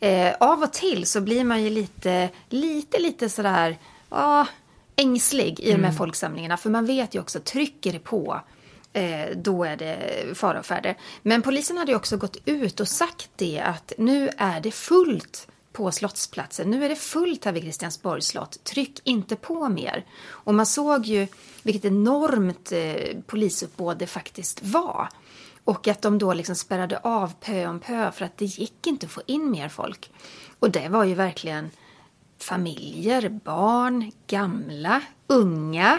Eh, 0.00 0.34
av 0.40 0.62
och 0.62 0.72
till 0.72 1.06
så 1.06 1.20
blir 1.20 1.44
man 1.44 1.62
ju 1.62 1.70
lite, 1.70 2.30
lite, 2.48 2.98
lite 2.98 3.28
sådär, 3.28 3.78
ja, 4.10 4.46
ängslig 4.96 5.60
i 5.60 5.66
de 5.66 5.72
här 5.72 5.78
Mm. 5.78 5.94
folksamlingarna. 5.94 6.56
För 6.56 6.70
man 6.70 6.86
vet 6.86 7.14
ju 7.14 7.20
också, 7.20 7.40
trycker 7.40 7.92
det 7.92 7.98
på, 7.98 8.40
eh, 8.92 9.26
då 9.36 9.64
är 9.64 9.76
det 9.76 9.98
fara 10.34 10.58
och 10.58 10.66
färde. 10.66 10.94
Men 11.22 11.42
polisen 11.42 11.78
hade 11.78 11.92
ju 11.92 11.96
också 11.96 12.16
gått 12.16 12.36
ut 12.44 12.80
och 12.80 12.88
sagt 12.88 13.30
det 13.36 13.60
att 13.60 13.92
nu 13.98 14.30
är 14.38 14.60
det 14.60 14.70
fullt 14.70 15.48
på 15.72 15.92
Slottsplatsen. 15.92 16.70
Nu 16.70 16.84
är 16.84 16.88
det 16.88 16.96
fullt 16.96 17.44
här 17.44 17.52
vid 17.52 17.62
Kristiansborgs 17.62 18.26
slott. 18.26 18.64
Tryck 18.64 19.00
inte 19.04 19.36
på 19.36 19.68
mer. 19.68 20.04
Och 20.26 20.54
man 20.54 20.66
såg 20.66 21.06
ju 21.06 21.26
vilket 21.62 21.84
enormt 21.84 22.72
eh, 22.72 23.16
polisuppbåd 23.26 23.98
det 23.98 24.06
faktiskt 24.06 24.62
var. 24.62 25.08
Och 25.64 25.88
att 25.88 26.02
de 26.02 26.18
då 26.18 26.34
liksom 26.34 26.54
spärrade 26.54 26.98
av 26.98 27.32
pö 27.40 27.66
om 27.66 27.80
pö 27.80 28.12
för 28.12 28.24
att 28.24 28.38
det 28.38 28.44
gick 28.44 28.86
inte 28.86 29.06
att 29.06 29.12
få 29.12 29.22
in 29.26 29.50
mer 29.50 29.68
folk. 29.68 30.10
Och 30.58 30.70
det 30.70 30.88
var 30.88 31.04
ju 31.04 31.14
verkligen 31.14 31.70
familjer, 32.38 33.28
barn, 33.28 34.12
gamla, 34.26 35.00
unga. 35.26 35.98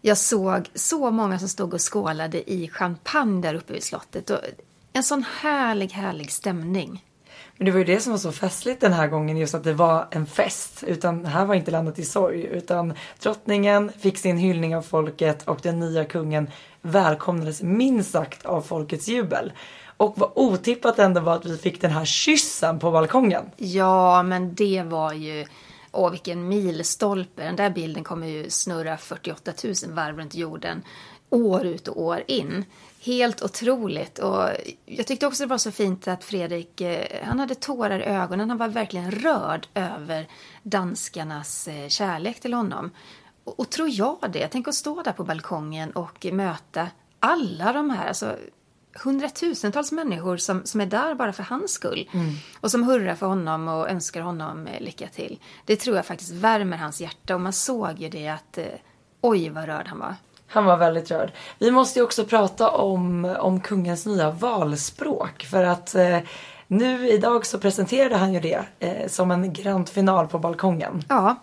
Jag 0.00 0.18
såg 0.18 0.70
så 0.74 1.10
många 1.10 1.38
som 1.38 1.48
stod 1.48 1.74
och 1.74 1.92
skålade 1.92 2.52
i 2.52 2.68
champagne 2.68 3.42
där 3.42 3.54
uppe 3.54 3.72
vid 3.72 3.82
slottet. 3.82 4.30
Och 4.30 4.38
en 4.92 5.02
sån 5.02 5.24
härlig, 5.40 5.92
härlig 5.92 6.32
stämning. 6.32 7.04
Men 7.56 7.64
det 7.64 7.70
var 7.70 7.78
ju 7.78 7.84
det 7.84 8.00
som 8.00 8.12
var 8.12 8.18
så 8.18 8.32
festligt 8.32 8.80
den 8.80 8.92
här 8.92 9.08
gången, 9.08 9.36
just 9.36 9.54
att 9.54 9.64
det 9.64 9.72
var 9.72 10.06
en 10.10 10.26
fest. 10.26 10.84
Utan 10.86 11.24
här 11.24 11.44
var 11.44 11.54
inte 11.54 11.70
landet 11.70 11.98
i 11.98 12.04
sorg. 12.04 12.42
Utan 12.42 12.94
drottningen 13.22 13.92
fick 13.98 14.18
sin 14.18 14.36
hyllning 14.36 14.76
av 14.76 14.82
folket 14.82 15.42
och 15.42 15.58
den 15.62 15.80
nya 15.80 16.04
kungen 16.04 16.50
välkomnades 16.82 17.62
minst 17.62 18.10
sagt 18.10 18.46
av 18.46 18.62
folkets 18.62 19.08
jubel. 19.08 19.52
Och 19.96 20.14
vad 20.16 20.30
otippat 20.34 20.98
ändå 20.98 21.20
var 21.20 21.34
att 21.34 21.46
vi 21.46 21.56
fick 21.56 21.80
den 21.80 21.90
här 21.90 22.04
kyssen 22.04 22.78
på 22.78 22.90
balkongen. 22.90 23.44
Ja, 23.56 24.22
men 24.22 24.54
det 24.54 24.82
var 24.82 25.12
ju... 25.12 25.46
Åh, 25.96 26.10
vilken 26.10 26.48
milstolpe. 26.48 27.44
Den 27.44 27.56
där 27.56 27.70
bilden 27.70 28.04
kommer 28.04 28.26
ju 28.26 28.50
snurra 28.50 28.96
48 28.96 29.52
000 29.64 29.74
varv 29.88 30.18
runt 30.18 30.34
jorden 30.34 30.82
år 31.34 31.66
ut 31.66 31.88
och 31.88 32.02
år 32.02 32.22
in. 32.26 32.64
Helt 33.04 33.42
otroligt. 33.42 34.18
Och 34.18 34.48
jag 34.86 35.06
tyckte 35.06 35.26
också 35.26 35.42
det 35.42 35.48
var 35.48 35.58
så 35.58 35.70
fint 35.70 36.08
att 36.08 36.24
Fredrik, 36.24 36.80
eh, 36.80 37.24
han 37.24 37.40
hade 37.40 37.54
tårar 37.54 38.00
i 38.00 38.04
ögonen. 38.04 38.48
Han 38.48 38.58
var 38.58 38.68
verkligen 38.68 39.10
rörd 39.10 39.66
över 39.74 40.28
danskarnas 40.62 41.68
eh, 41.68 41.88
kärlek 41.88 42.40
till 42.40 42.54
honom. 42.54 42.90
Och, 43.44 43.60
och 43.60 43.70
tror 43.70 43.88
jag 43.90 44.18
det, 44.32 44.48
tänk 44.48 44.68
att 44.68 44.74
stå 44.74 45.02
där 45.02 45.12
på 45.12 45.24
balkongen 45.24 45.90
och 45.90 46.26
möta 46.32 46.88
alla 47.20 47.72
de 47.72 47.90
här, 47.90 48.08
alltså 48.08 48.36
hundratusentals 49.02 49.92
människor 49.92 50.36
som, 50.36 50.64
som 50.64 50.80
är 50.80 50.86
där 50.86 51.14
bara 51.14 51.32
för 51.32 51.42
hans 51.42 51.72
skull. 51.72 52.10
Och 52.60 52.70
som 52.70 52.82
hurrar 52.82 53.14
för 53.14 53.26
honom 53.26 53.68
och 53.68 53.90
önskar 53.90 54.20
honom 54.20 54.66
eh, 54.66 54.80
lycka 54.80 55.08
till. 55.08 55.38
Det 55.64 55.76
tror 55.76 55.96
jag 55.96 56.06
faktiskt 56.06 56.32
värmer 56.32 56.76
hans 56.76 57.00
hjärta 57.00 57.34
och 57.34 57.40
man 57.40 57.52
såg 57.52 57.98
ju 57.98 58.08
det 58.08 58.28
att 58.28 58.58
eh, 58.58 58.66
oj 59.20 59.48
vad 59.48 59.66
rörd 59.66 59.86
han 59.86 59.98
var. 59.98 60.14
Han 60.54 60.64
var 60.64 60.76
väldigt 60.76 61.10
rörd. 61.10 61.32
Vi 61.58 61.70
måste 61.70 61.98
ju 61.98 62.04
också 62.04 62.24
prata 62.24 62.70
om, 62.70 63.24
om 63.24 63.60
kungens 63.60 64.06
nya 64.06 64.30
valspråk. 64.30 65.44
För 65.44 65.64
att 65.64 65.94
eh, 65.94 66.18
nu 66.66 67.08
idag 67.08 67.46
så 67.46 67.58
presenterade 67.58 68.16
han 68.16 68.34
ju 68.34 68.40
det 68.40 68.64
eh, 68.78 69.08
som 69.08 69.30
en 69.30 69.52
grand 69.52 69.88
final 69.88 70.26
på 70.26 70.38
balkongen. 70.38 71.04
Ja, 71.08 71.36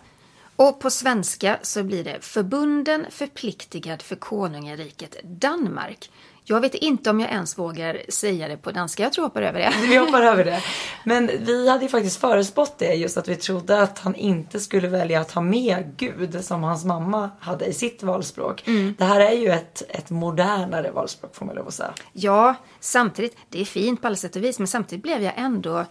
och 0.55 0.79
på 0.79 0.89
svenska 0.89 1.57
så 1.61 1.83
blir 1.83 2.03
det 2.03 2.17
förbunden 2.21 3.05
förpliktigad 3.09 4.01
för 4.01 4.15
konungariket 4.15 5.15
Danmark. 5.23 6.11
Jag 6.43 6.61
vet 6.61 6.75
inte 6.75 7.09
om 7.09 7.19
jag 7.19 7.31
ens 7.31 7.57
vågar 7.57 8.01
säga 8.09 8.47
det 8.47 8.57
på 8.57 8.71
danska. 8.71 9.03
Jag 9.03 9.13
tror 9.13 9.23
jag 9.23 9.29
hoppar 9.29 9.41
över 9.41 9.59
det. 9.59 9.73
Vi 9.89 9.97
hoppar 9.97 10.21
över 10.21 10.45
det. 10.45 10.63
Men 11.03 11.27
vi 11.27 11.69
hade 11.69 11.83
ju 11.83 11.89
faktiskt 11.89 12.19
förespått 12.19 12.75
det 12.77 12.93
just 12.93 13.17
att 13.17 13.27
vi 13.27 13.35
trodde 13.35 13.81
att 13.81 13.99
han 13.99 14.15
inte 14.15 14.59
skulle 14.59 14.87
välja 14.87 15.21
att 15.21 15.31
ha 15.31 15.41
med 15.41 15.93
Gud 15.97 16.45
som 16.45 16.63
hans 16.63 16.85
mamma 16.85 17.29
hade 17.39 17.65
i 17.65 17.73
sitt 17.73 18.03
valspråk. 18.03 18.67
Mm. 18.67 18.95
Det 18.97 19.05
här 19.05 19.19
är 19.19 19.31
ju 19.31 19.49
ett, 19.49 19.83
ett 19.89 20.09
modernare 20.09 20.91
valspråk 20.91 21.35
får 21.35 21.45
man 21.45 21.55
lov 21.55 21.67
att 21.67 21.73
säga. 21.73 21.93
Ja, 22.13 22.55
samtidigt, 22.79 23.37
det 23.49 23.61
är 23.61 23.65
fint 23.65 24.01
på 24.01 24.07
alla 24.07 24.15
sätt 24.15 24.35
och 24.35 24.43
vis, 24.43 24.59
men 24.59 24.67
samtidigt 24.67 25.03
blev 25.03 25.23
jag 25.23 25.33
ändå 25.37 25.85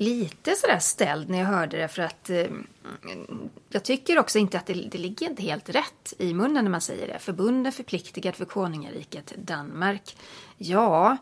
lite 0.00 0.54
sådär 0.54 0.78
ställd 0.78 1.30
när 1.30 1.38
jag 1.38 1.46
hörde 1.46 1.76
det 1.76 1.88
för 1.88 2.02
att 2.02 2.30
eh, 2.30 2.46
jag 3.68 3.84
tycker 3.84 4.18
också 4.18 4.38
inte 4.38 4.58
att 4.58 4.66
det, 4.66 4.74
det 4.74 4.98
ligger 4.98 5.30
inte 5.30 5.42
helt 5.42 5.68
rätt 5.68 6.14
i 6.18 6.34
munnen 6.34 6.64
när 6.64 6.70
man 6.70 6.80
säger 6.80 7.08
det. 7.08 7.18
Förbunden 7.18 7.72
förpliktigad 7.72 8.34
för 8.34 8.44
konungariket 8.44 9.34
Danmark. 9.36 10.16
Ja, 10.56 11.16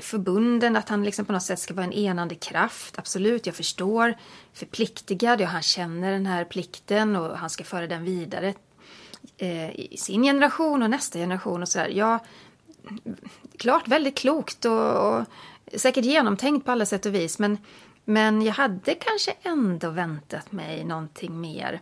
förbunden, 0.00 0.76
att 0.76 0.88
han 0.88 1.04
liksom 1.04 1.24
på 1.24 1.32
något 1.32 1.42
sätt 1.42 1.58
ska 1.58 1.74
vara 1.74 1.86
en 1.86 1.92
enande 1.92 2.34
kraft. 2.34 2.98
Absolut, 2.98 3.46
jag 3.46 3.54
förstår. 3.54 4.14
Förpliktigad, 4.52 5.40
ja 5.40 5.46
han 5.46 5.62
känner 5.62 6.12
den 6.12 6.26
här 6.26 6.44
plikten 6.44 7.16
och 7.16 7.38
han 7.38 7.50
ska 7.50 7.64
föra 7.64 7.86
den 7.86 8.04
vidare 8.04 8.54
eh, 9.36 9.80
i 9.80 9.96
sin 9.98 10.22
generation 10.22 10.82
och 10.82 10.90
nästa 10.90 11.18
generation 11.18 11.62
och 11.62 11.68
sådär. 11.68 11.88
Ja, 11.88 12.18
klart 13.58 13.88
väldigt 13.88 14.18
klokt 14.18 14.64
och, 14.64 15.16
och 15.16 15.24
säkert 15.76 16.04
genomtänkt 16.04 16.66
på 16.66 16.72
alla 16.72 16.86
sätt 16.86 17.06
och 17.06 17.14
vis. 17.14 17.38
Men, 17.38 17.58
men 18.04 18.42
jag 18.42 18.52
hade 18.54 18.94
kanske 18.94 19.34
ändå 19.42 19.90
väntat 19.90 20.52
mig 20.52 20.84
någonting 20.84 21.40
mer 21.40 21.80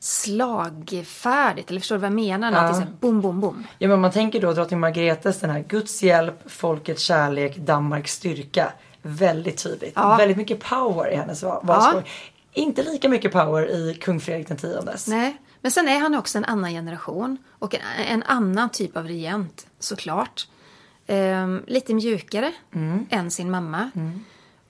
slagfärdigt. 0.00 1.70
Eller 1.70 1.80
förstår 1.80 1.96
du 1.96 2.00
vad 2.00 2.06
jag 2.10 2.14
menar? 2.16 2.52
Ja. 2.52 2.62
Någonting 2.62 2.88
ja. 2.90 2.96
bom, 3.00 3.20
bom, 3.20 3.40
bom. 3.40 3.66
Ja 3.78 3.88
men 3.88 4.00
man 4.00 4.10
tänker 4.12 4.40
då 4.40 4.52
drottning 4.52 4.80
Margretes 4.80 5.40
den 5.40 5.50
här 5.50 5.64
Guds 5.68 6.02
hjälp, 6.02 6.50
folkets 6.50 7.02
kärlek, 7.02 7.56
Danmarks 7.56 8.12
styrka. 8.12 8.72
Väldigt 9.02 9.62
tydligt. 9.62 9.92
Ja. 9.96 10.16
Väldigt 10.16 10.36
mycket 10.36 10.60
power 10.60 11.10
i 11.12 11.16
hennes 11.16 11.42
va- 11.42 11.60
valspråk. 11.62 12.10
Inte 12.52 12.82
lika 12.82 13.08
mycket 13.08 13.32
power 13.32 13.70
i 13.70 13.94
kung 13.94 14.20
Fredrik 14.20 14.48
den 14.48 14.56
tiondes. 14.56 15.06
Nej, 15.08 15.36
men 15.60 15.70
sen 15.70 15.88
är 15.88 15.98
han 15.98 16.14
också 16.14 16.38
en 16.38 16.44
annan 16.44 16.70
generation 16.70 17.36
och 17.58 17.74
en, 17.74 17.80
en 18.08 18.22
annan 18.22 18.70
typ 18.70 18.96
av 18.96 19.06
regent, 19.06 19.66
såklart. 19.78 20.48
Ehm, 21.06 21.62
lite 21.66 21.94
mjukare 21.94 22.52
Mm. 22.74 23.06
än 23.10 23.30
sin 23.30 23.50
mamma. 23.50 23.90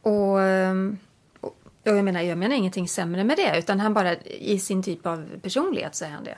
Ehm, 0.08 0.98
och, 1.40 1.56
och 1.86 1.96
jag 1.96 2.04
menar, 2.04 2.20
jag 2.20 2.38
menar 2.38 2.56
ingenting 2.56 2.88
sämre 2.88 3.24
med 3.24 3.36
det, 3.36 3.58
utan 3.58 3.80
han 3.80 3.94
bara 3.94 4.16
i 4.40 4.58
sin 4.58 4.82
typ 4.82 5.06
av 5.06 5.28
personlighet 5.42 5.94
säger 5.94 6.12
han 6.12 6.24
det. 6.24 6.36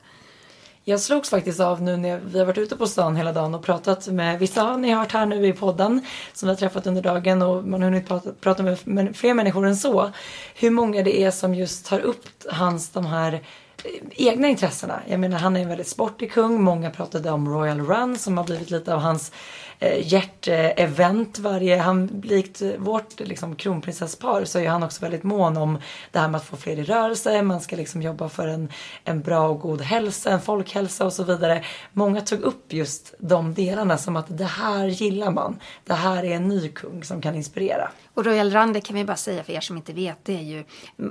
Jag 0.84 1.00
slogs 1.00 1.30
faktiskt 1.30 1.60
av 1.60 1.82
nu 1.82 1.96
när 1.96 2.20
vi 2.20 2.38
har 2.38 2.46
varit 2.46 2.58
ute 2.58 2.76
på 2.76 2.86
stan 2.86 3.16
hela 3.16 3.32
dagen 3.32 3.54
och 3.54 3.62
pratat 3.62 4.06
med 4.06 4.38
vissa 4.38 4.76
Ni 4.76 4.90
har 4.90 5.00
hört 5.00 5.12
här 5.12 5.26
nu 5.26 5.46
i 5.46 5.52
podden 5.52 6.06
som 6.32 6.46
vi 6.46 6.50
har 6.50 6.56
träffat 6.56 6.86
under 6.86 7.02
dagen 7.02 7.42
och 7.42 7.64
man 7.64 7.82
har 7.82 7.90
hunnit 7.90 8.08
prata, 8.08 8.32
prata 8.40 8.62
med 8.84 9.16
fler 9.16 9.34
människor 9.34 9.66
än 9.66 9.76
så. 9.76 10.10
Hur 10.54 10.70
många 10.70 11.02
det 11.02 11.22
är 11.22 11.30
som 11.30 11.54
just 11.54 11.86
tar 11.86 12.00
upp 12.00 12.26
hans 12.50 12.90
de 12.90 13.06
här 13.06 13.32
eh, 13.32 13.90
egna 14.10 14.48
intressena. 14.48 15.00
Jag 15.06 15.20
menar 15.20 15.38
han 15.38 15.56
är 15.56 15.60
en 15.60 15.68
väldigt 15.68 15.88
sportig 15.88 16.32
kung. 16.32 16.62
Många 16.62 16.90
pratade 16.90 17.30
om 17.30 17.48
Royal 17.48 17.80
Run 17.80 18.18
som 18.18 18.38
har 18.38 18.44
blivit 18.44 18.70
lite 18.70 18.94
av 18.94 19.00
hans 19.00 19.32
eh, 19.80 20.12
hjärtevent 20.12 21.38
varje, 21.38 21.76
han 21.76 22.20
likt 22.24 22.62
vårt 22.78 23.20
liksom, 23.20 23.56
kronprinsesspar 23.56 24.44
så 24.44 24.58
är 24.58 24.68
han 24.68 24.82
också 24.82 25.02
väldigt 25.02 25.22
mån 25.22 25.56
om 25.56 25.78
det 26.10 26.18
här 26.18 26.28
med 26.28 26.38
att 26.38 26.46
få 26.46 26.56
fler 26.56 26.78
i 26.78 26.84
rörelse, 26.84 27.42
man 27.42 27.60
ska 27.60 27.76
liksom 27.76 28.02
jobba 28.02 28.28
för 28.28 28.48
en, 28.48 28.72
en 29.04 29.20
bra 29.20 29.48
och 29.48 29.60
god 29.60 29.80
hälsa, 29.80 30.30
en 30.30 30.40
folkhälsa 30.40 31.04
och 31.06 31.12
så 31.12 31.24
vidare. 31.24 31.64
Många 31.92 32.20
tog 32.20 32.40
upp 32.40 32.72
just 32.72 33.14
de 33.18 33.54
delarna 33.54 33.98
som 33.98 34.16
att 34.16 34.38
det 34.38 34.44
här 34.44 34.86
gillar 34.86 35.30
man. 35.30 35.60
Det 35.84 35.94
här 35.94 36.24
är 36.24 36.36
en 36.36 36.48
ny 36.48 36.68
kung 36.68 37.04
som 37.04 37.22
kan 37.22 37.34
inspirera. 37.34 37.90
Och 38.14 38.24
Royal 38.24 38.50
Run, 38.50 38.72
det 38.72 38.80
kan 38.80 38.96
vi 38.96 39.04
bara 39.04 39.16
säga 39.16 39.44
för 39.44 39.52
er 39.52 39.60
som 39.60 39.76
inte 39.76 39.92
vet, 39.92 40.18
det 40.22 40.36
är 40.36 40.42
ju 40.42 40.64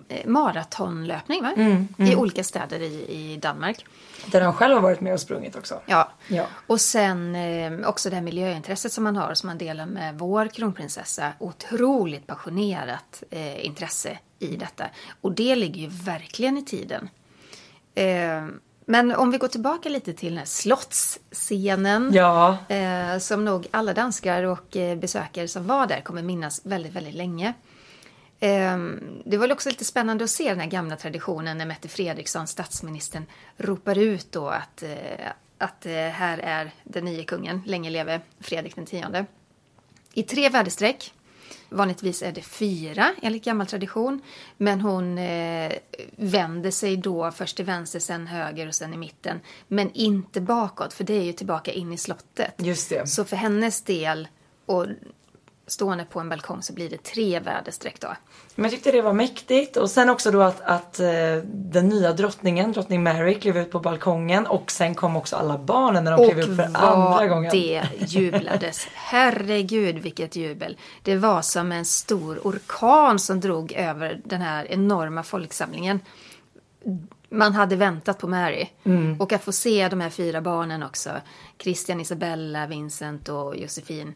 eh, 0.09 0.25
maratonlöpning 0.25 1.43
va? 1.43 1.53
Mm, 1.57 1.87
i 1.97 2.03
mm. 2.03 2.19
olika 2.19 2.43
städer 2.43 2.79
i, 2.79 3.05
i 3.09 3.37
Danmark. 3.37 3.85
Där 4.25 4.41
han 4.41 4.53
själv 4.53 4.73
har 4.73 4.81
varit 4.81 5.01
med 5.01 5.13
och 5.13 5.19
sprungit 5.19 5.55
också. 5.55 5.79
Ja. 5.85 6.11
Ja. 6.27 6.45
Och 6.67 6.81
sen 6.81 7.35
eh, 7.35 7.89
också 7.89 8.09
det 8.09 8.15
här 8.15 8.23
miljöintresset 8.59 8.93
som 8.93 9.03
man 9.03 9.15
har 9.15 9.33
som 9.33 9.47
man 9.47 9.57
delar 9.57 9.85
med 9.85 10.17
vår 10.17 10.47
kronprinsessa. 10.47 11.33
Otroligt 11.39 12.27
passionerat 12.27 13.23
eh, 13.31 13.65
intresse 13.65 14.19
i 14.39 14.55
detta. 14.55 14.89
Och 15.21 15.31
det 15.31 15.55
ligger 15.55 15.81
ju 15.81 15.87
verkligen 15.87 16.57
i 16.57 16.65
tiden. 16.65 17.09
Eh, 17.95 18.47
men 18.85 19.15
om 19.15 19.31
vi 19.31 19.37
går 19.37 19.47
tillbaka 19.47 19.89
lite 19.89 20.13
till 20.13 20.29
den 20.29 20.37
här 20.37 20.45
slottsscenen. 20.45 22.11
Ja. 22.13 22.57
Eh, 22.69 23.19
som 23.19 23.45
nog 23.45 23.67
alla 23.71 23.93
danskar 23.93 24.43
och 24.43 24.75
eh, 24.77 24.97
besökare 24.97 25.47
som 25.47 25.67
var 25.67 25.87
där 25.87 26.01
kommer 26.01 26.21
minnas 26.23 26.61
väldigt, 26.65 26.93
väldigt 26.93 27.15
länge. 27.15 27.53
Ehm, 28.41 29.21
Det 29.25 29.37
var 29.37 29.51
också 29.51 29.69
lite 29.69 29.85
spännande 29.85 30.23
att 30.23 30.29
se 30.29 30.49
den 30.49 30.59
här 30.59 30.69
gamla 30.69 30.95
traditionen 30.95 31.57
när 31.57 31.65
Mette 31.65 31.87
Fredriksson, 31.87 32.47
statsministern, 32.47 33.25
ropar 33.57 33.97
ut 33.97 34.31
då 34.31 34.47
att, 34.47 34.83
eh, 34.83 35.31
att 35.59 35.85
eh, 35.85 35.93
här 35.93 36.37
är 36.37 36.71
den 36.83 37.05
nya 37.05 37.23
kungen, 37.23 37.61
länge 37.65 37.89
leve 37.89 38.21
Fredrik 38.39 38.75
den 38.75 38.85
tionde. 38.85 39.25
I 40.13 40.23
tre 40.23 40.49
väderstreck. 40.49 41.13
Vanligtvis 41.69 42.21
är 42.21 42.31
det 42.31 42.41
fyra 42.41 43.13
enligt 43.21 43.43
gammal 43.43 43.67
tradition. 43.67 44.21
Men 44.57 44.81
hon 44.81 45.17
eh, 45.17 45.71
vänder 46.15 46.71
sig 46.71 46.97
då 46.97 47.31
först 47.31 47.55
till 47.55 47.65
vänster, 47.65 47.99
sen 47.99 48.27
höger 48.27 48.67
och 48.67 48.75
sen 48.75 48.93
i 48.93 48.97
mitten. 48.97 49.39
Men 49.67 49.91
inte 49.93 50.41
bakåt, 50.41 50.93
för 50.93 51.03
det 51.03 51.13
är 51.13 51.23
ju 51.23 51.33
tillbaka 51.33 51.71
in 51.71 51.93
i 51.93 51.97
slottet. 51.97 52.53
Just 52.57 52.89
det. 52.89 53.07
Så 53.07 53.25
för 53.25 53.35
hennes 53.35 53.81
del, 53.81 54.27
och 54.65 54.85
stående 55.69 56.05
på 56.05 56.19
en 56.19 56.29
balkong, 56.29 56.61
så 56.61 56.73
blir 56.73 56.89
det 56.89 57.03
tre 57.03 57.39
väderstreck 57.39 57.99
då. 57.99 58.07
Men 58.55 58.63
jag 58.63 58.71
tyckte 58.71 58.91
det 58.91 59.01
var 59.01 59.13
mäktigt 59.13 59.77
och 59.77 59.89
sen 59.89 60.09
också 60.09 60.31
då 60.31 60.41
att, 60.41 60.61
att 60.61 60.99
eh, 60.99 61.07
den 61.45 61.89
nya 61.89 62.13
drottningen, 62.13 62.71
drottning 62.71 63.03
Mary, 63.03 63.39
klev 63.39 63.57
ut 63.57 63.71
på 63.71 63.79
balkongen 63.79 64.45
och 64.45 64.71
sen 64.71 64.95
kom 64.95 65.15
också 65.15 65.35
alla 65.35 65.57
barnen 65.57 66.03
när 66.03 66.17
de 66.17 66.29
klev 66.29 66.49
upp 66.49 66.55
för 66.55 66.77
andra 66.77 67.27
gången. 67.27 67.51
det 67.51 67.83
jublades. 67.99 68.87
Herregud 68.93 69.97
vilket 69.97 70.35
jubel. 70.35 70.77
Det 71.03 71.15
var 71.15 71.41
som 71.41 71.71
en 71.71 71.85
stor 71.85 72.39
orkan 72.43 73.19
som 73.19 73.39
drog 73.39 73.71
över 73.71 74.21
den 74.25 74.41
här 74.41 74.71
enorma 74.71 75.23
folksamlingen. 75.23 75.99
Man 77.29 77.53
hade 77.53 77.75
väntat 77.75 78.19
på 78.19 78.27
Mary. 78.27 78.67
Mm. 78.83 79.21
Och 79.21 79.33
att 79.33 79.43
få 79.43 79.51
se 79.51 79.87
de 79.89 80.01
här 80.01 80.09
fyra 80.09 80.41
barnen 80.41 80.83
också. 80.83 81.09
Christian, 81.57 82.01
Isabella, 82.01 82.67
Vincent 82.67 83.29
och 83.29 83.57
Josefin. 83.57 84.15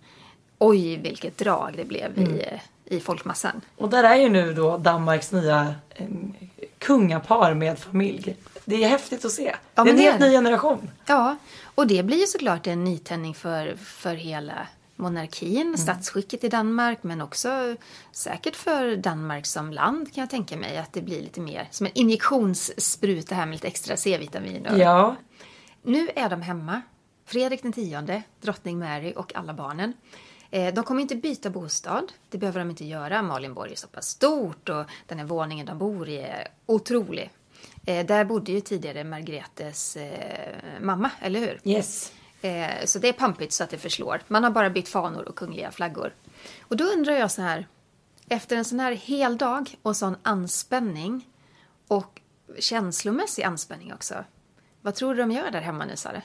Oj, 0.60 0.98
vilket 0.98 1.38
drag 1.38 1.74
det 1.78 1.86
blev 1.86 2.18
Mm. 2.18 2.32
i, 2.36 2.46
i 2.86 3.00
folkmassan. 3.00 3.62
Och 3.78 3.90
där 3.90 4.04
är 4.04 4.16
ju 4.16 4.30
nu 4.30 4.54
då 4.54 4.78
Danmarks 4.78 5.32
nya 5.32 5.76
eh, 5.90 6.06
kungapar 6.78 7.54
med 7.54 7.80
familj. 7.80 8.36
Det 8.66 8.84
är 8.84 8.88
häftigt 8.90 9.26
att 9.26 9.32
se. 9.32 9.56
Ja, 9.76 9.84
det 9.84 9.90
är 9.90 9.94
en 9.94 10.00
helt 10.00 10.20
ny 10.20 10.32
generation. 10.32 10.90
Ja, 11.06 11.36
och 11.76 11.88
det 11.88 12.04
blir 12.04 12.18
ju 12.18 12.26
såklart 12.28 12.68
en 12.68 12.84
nytändning 12.84 13.34
för, 13.36 13.76
för 13.76 14.16
hela 14.16 14.68
monarkin, 14.96 15.78
statsskicket 15.78 16.44
i 16.44 16.50
Danmark, 16.50 17.04
men 17.04 17.22
också 17.22 17.76
säkert 18.12 18.56
för 18.56 18.96
Danmark 18.96 19.46
som 19.46 19.72
land 19.72 20.14
kan 20.14 20.22
jag 20.22 20.30
tänka 20.30 20.58
mig 20.58 20.78
att 20.78 20.94
det 20.94 21.02
blir 21.02 21.22
lite 21.22 21.42
mer 21.42 21.68
som 21.72 21.86
en 21.86 21.92
injektionsspruta 21.96 23.36
här 23.36 23.46
med 23.46 23.54
lite 23.56 23.68
extra 23.68 23.98
C-vitamin. 23.98 24.66
och- 24.68 24.78
Ja. 24.78 25.16
Nu 25.82 26.10
är 26.16 26.30
de 26.30 26.42
hemma. 26.42 26.82
Fredrik 27.26 27.62
den 27.64 27.74
tionde, 27.74 28.24
drottning 28.42 28.80
Mary 28.80 29.14
och 29.16 29.36
alla 29.36 29.54
barnen. 29.54 29.94
Eh, 30.54 30.74
De 30.74 30.84
kommer 30.84 31.02
inte 31.02 31.16
byta 31.16 31.50
bostad. 31.50 32.12
Det 32.30 32.38
behöver 32.38 32.60
de 32.60 32.70
inte 32.70 32.86
göra. 32.86 33.20
Amalienborg 33.20 33.72
är 33.72 33.76
så 33.76 33.88
pass 33.88 34.08
stort 34.08 34.70
och 34.70 34.86
den 35.08 35.18
här 35.20 35.26
våningen 35.26 35.66
de 35.66 35.78
bor 35.78 36.10
i 36.10 36.18
är 36.18 36.48
otrolig. 36.66 37.30
Eh, 37.86 38.06
Där 38.06 38.26
bodde 38.26 38.52
ju 38.52 38.62
tidigare 38.62 39.04
Margretes 39.04 39.96
eh, 39.96 40.56
mamma, 40.82 41.12
eller 41.22 41.40
hur? 41.40 41.60
Yes. 41.64 42.12
Så 42.86 43.00
det 43.00 43.08
är 43.08 43.14
pampigt 43.14 43.54
så 43.54 43.64
att 43.64 43.70
det 43.70 43.78
förslår. 43.78 44.22
Man 44.28 44.44
har 44.44 44.52
bara 44.52 44.70
bytt 44.70 44.90
fanor 44.90 45.24
och 45.30 45.36
kungliga 45.36 45.72
flaggor. 45.72 46.14
Och 46.62 46.78
då 46.78 46.84
undrar 46.84 47.14
jag 47.14 47.32
så 47.32 47.42
här, 47.42 47.68
efter 48.30 48.58
en 48.58 48.66
sån 48.66 48.80
här 48.80 48.92
hel 48.92 49.38
dag 49.38 49.76
och 49.82 49.96
sån 49.96 50.16
anspänning 50.24 51.28
och 51.88 52.22
känslomässig 52.60 53.44
anspänning 53.44 53.94
också. 53.94 54.16
Vad 54.82 54.96
tror 54.96 55.16
du 55.16 55.22
de 55.22 55.32
gör 55.32 55.52
där 55.52 55.62
hemma 55.62 55.86
nu, 55.86 55.96
Sara? 55.96 56.22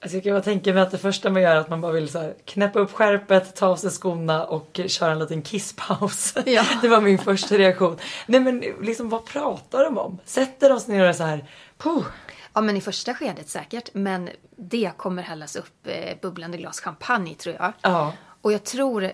Alltså 0.00 0.16
jag 0.16 0.24
kan 0.24 0.32
bara 0.32 0.42
tänka 0.42 0.72
mig 0.72 0.82
att 0.82 0.90
det 0.90 0.98
första 0.98 1.30
man 1.30 1.42
gör 1.42 1.50
är 1.50 1.56
att 1.56 1.70
man 1.70 1.80
bara 1.80 1.92
vill 1.92 2.08
så 2.08 2.18
här, 2.18 2.34
knäppa 2.44 2.78
upp 2.78 2.92
skärpet, 2.92 3.56
ta 3.56 3.66
av 3.66 3.76
sig 3.76 3.90
skorna 3.90 4.44
och 4.44 4.80
köra 4.86 5.12
en 5.12 5.18
liten 5.18 5.42
kisspaus. 5.42 6.34
Ja. 6.46 6.64
Det 6.82 6.88
var 6.88 7.00
min 7.00 7.18
första 7.18 7.58
reaktion. 7.58 7.98
Nej 8.26 8.40
men 8.40 8.60
liksom 8.60 9.08
vad 9.08 9.26
pratar 9.26 9.84
de 9.84 9.98
om? 9.98 10.18
Sätter 10.24 10.70
de 10.70 10.80
sig 10.80 10.96
ner 10.96 11.08
och 11.08 11.16
så 11.16 11.24
här, 11.24 11.50
puh. 11.78 12.04
Ja, 12.52 12.60
men 12.60 12.76
i 12.76 12.80
första 12.80 13.14
skedet 13.14 13.48
säkert. 13.48 13.90
Men 13.94 14.30
det 14.56 14.92
kommer 14.96 15.22
hällas 15.22 15.56
upp 15.56 15.86
eh, 15.86 16.16
bubblande 16.22 16.58
glas 16.58 16.80
champagne, 16.80 17.34
tror 17.34 17.54
jag. 17.54 17.72
Ja. 17.82 18.12
Och 18.42 18.52
jag 18.52 18.64
tror 18.64 19.12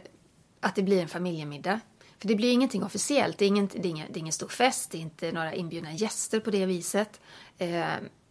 att 0.61 0.75
det 0.75 0.83
blir 0.83 1.03
en 1.03 1.09
familjemiddag. 1.09 1.81
För 2.19 2.29
det 2.29 2.35
blir 2.35 2.53
ingenting 2.53 2.85
officiellt. 2.85 3.39
Det 3.39 3.45
är 3.45 3.47
ingen, 3.47 3.67
det 3.73 3.89
är 3.89 3.91
ingen, 3.91 4.07
det 4.11 4.19
är 4.19 4.21
ingen 4.21 4.33
stor 4.33 4.49
fest. 4.49 4.91
Det 4.91 4.99
är 4.99 5.03
inte 5.03 5.33
några 5.33 5.55
inbjudna 5.55 5.93
gäster 5.93 6.41
på 6.41 6.51
det 6.51 6.67
viset. 6.67 7.21
Eh, 7.59 7.85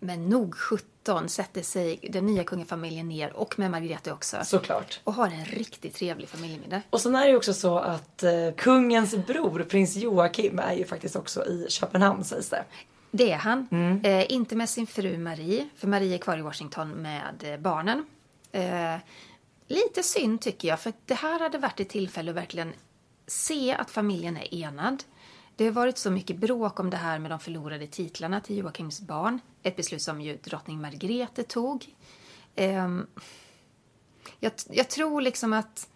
men 0.04 0.30
nog 0.30 0.56
17 0.56 1.30
sätter 1.30 1.62
sig 1.62 2.00
den 2.12 2.26
nya 2.26 2.44
kungafamiljen 2.44 3.10
ner 3.10 3.34
och 3.34 3.60
med 3.60 3.72
Margrethe 3.72 4.12
också. 4.12 4.38
Såklart. 4.44 5.00
Och 5.04 5.14
har 5.14 5.28
en 5.28 5.46
riktigt 5.46 5.96
trevlig 5.96 6.30
familjemiddag. 6.30 6.82
Och 6.90 7.02
sen 7.02 7.16
är 7.16 7.22
det 7.22 7.30
ju 7.30 7.38
också 7.38 7.54
så 7.54 7.78
att 7.78 8.24
eh, 8.24 8.32
kungens 8.58 9.16
bror, 9.16 9.64
prins 9.70 9.96
Joakim, 9.96 10.60
är 10.60 10.74
ju 10.74 10.86
faktiskt 10.86 11.16
också 11.16 11.46
i 11.46 11.66
Köpenhamn 11.70 12.24
sägs 12.24 12.50
det. 12.50 12.64
Det 13.12 13.32
är 13.32 13.38
han. 13.38 13.68
Mm. 13.72 14.02
Eh, 14.04 14.32
inte 14.32 14.56
med 14.56 14.70
sin 14.70 14.88
fru 14.88 15.18
Marie, 15.18 15.70
för 15.76 15.88
Marie 15.88 16.14
är 16.14 16.18
kvar 16.18 16.38
i 16.38 16.42
Washington 16.42 16.90
med 16.90 17.44
eh, 17.44 17.60
barnen. 17.60 18.06
Eh, 18.52 18.96
lite 19.68 20.04
synd 20.04 20.42
tycker 20.42 20.68
jag, 20.68 20.80
för 20.80 20.94
det 21.06 21.14
här 21.14 21.40
hade 21.40 21.58
varit 21.58 21.80
ett 21.80 21.90
tillfälle 21.90 22.32
att 22.32 22.38
verkligen 22.38 22.74
se 23.28 23.74
att 23.74 23.92
familjen 23.92 24.38
är 24.38 24.54
enad. 24.54 25.04
Det 25.56 25.66
har 25.66 25.72
varit 25.72 25.98
så 25.98 26.12
mycket 26.12 26.38
bråk 26.38 26.80
om 26.80 26.90
det 26.90 26.98
här 26.98 27.20
med 27.20 27.32
de 27.32 27.40
förlorade 27.40 27.88
titlarna 27.88 28.42
till 28.42 28.58
Joakims 28.58 29.02
barn. 29.02 29.40
Ett 29.64 29.76
beslut 29.76 30.02
som 30.02 30.22
ju 30.22 30.38
drottning 30.38 30.82
Margrethe 30.82 31.44
tog. 31.44 31.96
Ehm, 32.56 33.08
jag, 34.40 34.52
jag 34.70 34.90
tror 34.90 35.22
liksom 35.22 35.54
att 35.54 35.90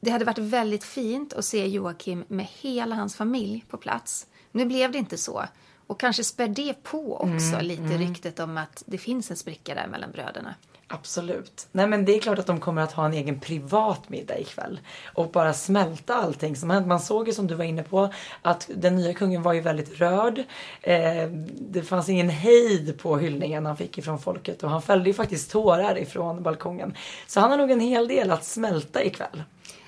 det 0.00 0.10
hade 0.10 0.24
varit 0.24 0.38
väldigt 0.38 0.84
fint 0.84 1.32
att 1.32 1.44
se 1.44 1.66
Joakim 1.66 2.24
med 2.28 2.46
hela 2.60 2.94
hans 2.94 3.16
familj 3.16 3.64
på 3.68 3.76
plats. 3.76 4.26
Nu 4.52 4.64
blev 4.66 4.92
det 4.92 4.98
inte 4.98 5.18
så. 5.18 5.44
Och 5.86 6.00
kanske 6.00 6.24
spär 6.24 6.48
det 6.48 6.82
på 6.82 7.16
också 7.16 7.54
Mm, 7.54 7.64
lite 7.64 7.82
mm. 7.82 7.98
ryktet 7.98 8.40
om 8.40 8.58
att 8.58 8.82
det 8.86 8.98
finns 8.98 9.30
en 9.30 9.36
spricka 9.36 9.74
där 9.74 9.86
mellan 9.86 10.10
bröderna. 10.10 10.54
Absolut. 10.94 11.66
Nej 11.72 11.86
men 11.86 12.04
det 12.04 12.16
är 12.16 12.20
klart 12.20 12.38
att 12.38 12.46
de 12.46 12.60
kommer 12.60 12.82
att 12.82 12.92
ha 12.92 13.06
en 13.06 13.12
egen 13.12 13.40
privat 13.40 14.08
middag 14.08 14.38
ikväll. 14.38 14.80
Och 15.14 15.30
bara 15.30 15.52
smälta 15.52 16.14
allting 16.14 16.56
som 16.56 16.70
hänt. 16.70 16.86
Man 16.86 17.00
såg 17.00 17.28
ju 17.28 17.34
som 17.34 17.46
du 17.46 17.54
var 17.54 17.64
inne 17.64 17.82
på 17.82 18.12
att 18.42 18.70
den 18.74 18.96
nya 18.96 19.14
kungen 19.14 19.42
var 19.42 19.52
ju 19.52 19.60
väldigt 19.60 20.00
rörd. 20.00 20.38
Eh, 20.82 21.28
det 21.60 21.82
fanns 21.82 22.08
ingen 22.08 22.30
hejd 22.30 22.98
på 22.98 23.16
hyllningen 23.16 23.66
han 23.66 23.76
fick 23.76 23.98
ifrån 23.98 24.18
folket 24.18 24.62
och 24.62 24.70
han 24.70 24.82
fällde 24.82 25.10
ju 25.10 25.14
faktiskt 25.14 25.50
tårar 25.50 25.98
ifrån 25.98 26.42
balkongen. 26.42 26.94
Så 27.26 27.40
han 27.40 27.50
har 27.50 27.58
nog 27.58 27.70
en 27.70 27.80
hel 27.80 28.08
del 28.08 28.30
att 28.30 28.44
smälta 28.44 29.04
ikväll. 29.04 29.42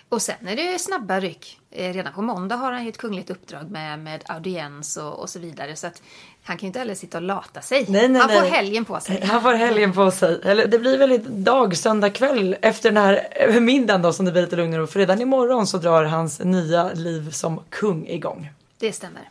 Och 0.09 0.23
sen 0.23 0.49
är 0.49 0.57
det 0.57 0.79
snabba 0.79 1.21
ryck. 1.21 1.61
Eh, 1.71 1.93
Redan 1.93 2.13
på 2.13 2.23
måndag 2.23 2.57
har 2.57 2.73
han 2.73 2.83
ju 2.85 2.89
ett 2.89 2.99
kungligt 2.99 3.31
uppdrag 3.31 3.71
med, 3.71 3.99
med 3.99 4.23
audiens 4.27 4.97
och, 4.97 5.19
och 5.19 5.31
så 5.31 5.39
vidare. 5.39 5.77
Så 5.77 5.87
att 5.87 6.03
han 6.43 6.57
kan 6.57 6.67
ju 6.67 6.67
inte 6.67 6.79
heller 6.79 6.95
sitta 6.95 7.19
och 7.19 7.23
lata 7.23 7.61
sig. 7.61 7.87
Nej, 7.89 8.09
nej, 8.09 8.21
han 8.21 8.31
får 8.31 8.41
nej. 8.41 8.51
helgen 8.51 8.85
på 8.85 9.01
sig. 9.01 9.21
Han 9.25 9.43
får 9.43 9.53
helgen 9.53 9.93
på 9.93 10.11
sig. 10.11 10.41
Eller 10.45 10.67
det 10.67 10.79
blir 10.79 10.99
väl 10.99 11.45
dag, 11.45 11.77
söndag 11.77 12.11
kväll 12.11 12.57
efter 12.63 12.91
den 12.91 13.03
här 13.03 13.29
eh, 13.31 13.61
middagen 13.61 14.03
då 14.03 14.13
som 14.13 14.27
det 14.27 14.33
blir 14.33 14.43
lite 14.43 14.57
lugnare 14.57 14.83
och 14.83 14.91
för 14.91 14.99
redan 14.99 15.21
imorgon 15.21 15.67
så 15.67 15.79
drar 15.79 16.05
hans 16.05 16.41
nya 16.41 16.93
liv 16.93 17.31
som 17.31 17.61
kung 17.71 18.07
igång. 18.07 18.51
Det 18.79 18.93
stämmer. 18.93 19.31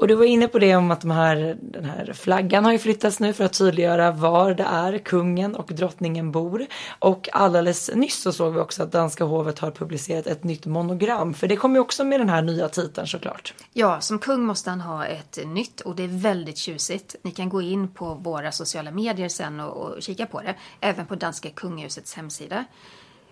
Och 0.00 0.08
du 0.08 0.14
var 0.14 0.24
inne 0.24 0.48
på 0.48 0.58
det 0.58 0.76
om 0.76 0.90
att 0.90 1.00
de 1.00 1.10
här, 1.10 1.56
den 1.60 1.84
här 1.84 2.12
flaggan 2.12 2.64
har 2.64 2.72
ju 2.72 2.78
flyttats 2.78 3.20
nu 3.20 3.32
för 3.32 3.44
att 3.44 3.52
tydliggöra 3.52 4.10
var 4.10 4.54
det 4.54 4.62
är 4.62 4.98
kungen 4.98 5.56
och 5.56 5.66
drottningen 5.72 6.32
bor. 6.32 6.66
Och 6.98 7.28
alldeles 7.32 7.90
nyss 7.94 8.22
så 8.22 8.32
såg 8.32 8.54
vi 8.54 8.60
också 8.60 8.82
att 8.82 8.92
danska 8.92 9.24
hovet 9.24 9.58
har 9.58 9.70
publicerat 9.70 10.26
ett 10.26 10.44
nytt 10.44 10.66
monogram. 10.66 11.34
För 11.34 11.48
det 11.48 11.56
kommer 11.56 11.74
ju 11.74 11.80
också 11.80 12.04
med 12.04 12.20
den 12.20 12.28
här 12.28 12.42
nya 12.42 12.68
titeln 12.68 13.06
såklart. 13.06 13.54
Ja, 13.72 14.00
som 14.00 14.18
kung 14.18 14.44
måste 14.44 14.70
han 14.70 14.80
ha 14.80 15.06
ett 15.06 15.38
nytt 15.46 15.80
och 15.80 15.96
det 15.96 16.02
är 16.02 16.20
väldigt 16.22 16.58
tjusigt. 16.58 17.16
Ni 17.22 17.30
kan 17.30 17.48
gå 17.48 17.62
in 17.62 17.88
på 17.88 18.14
våra 18.14 18.52
sociala 18.52 18.90
medier 18.90 19.28
sen 19.28 19.60
och, 19.60 19.76
och 19.76 20.02
kika 20.02 20.26
på 20.26 20.40
det. 20.40 20.54
Även 20.80 21.06
på 21.06 21.14
danska 21.14 21.50
kungahusets 21.50 22.14
hemsida. 22.14 22.64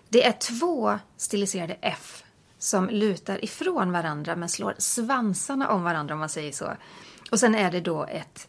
Det 0.09 0.25
är 0.25 0.31
två 0.31 0.99
stiliserade 1.17 1.77
F 1.81 2.23
som 2.59 2.89
lutar 2.89 3.45
ifrån 3.45 3.91
varandra 3.91 4.35
men 4.35 4.49
slår 4.49 4.75
svansarna 4.77 5.69
om 5.69 5.83
varandra 5.83 6.13
om 6.13 6.19
man 6.19 6.29
säger 6.29 6.51
så. 6.51 6.73
Och 7.31 7.39
sen 7.39 7.55
är 7.55 7.71
det 7.71 7.79
då 7.79 8.05
ett 8.05 8.47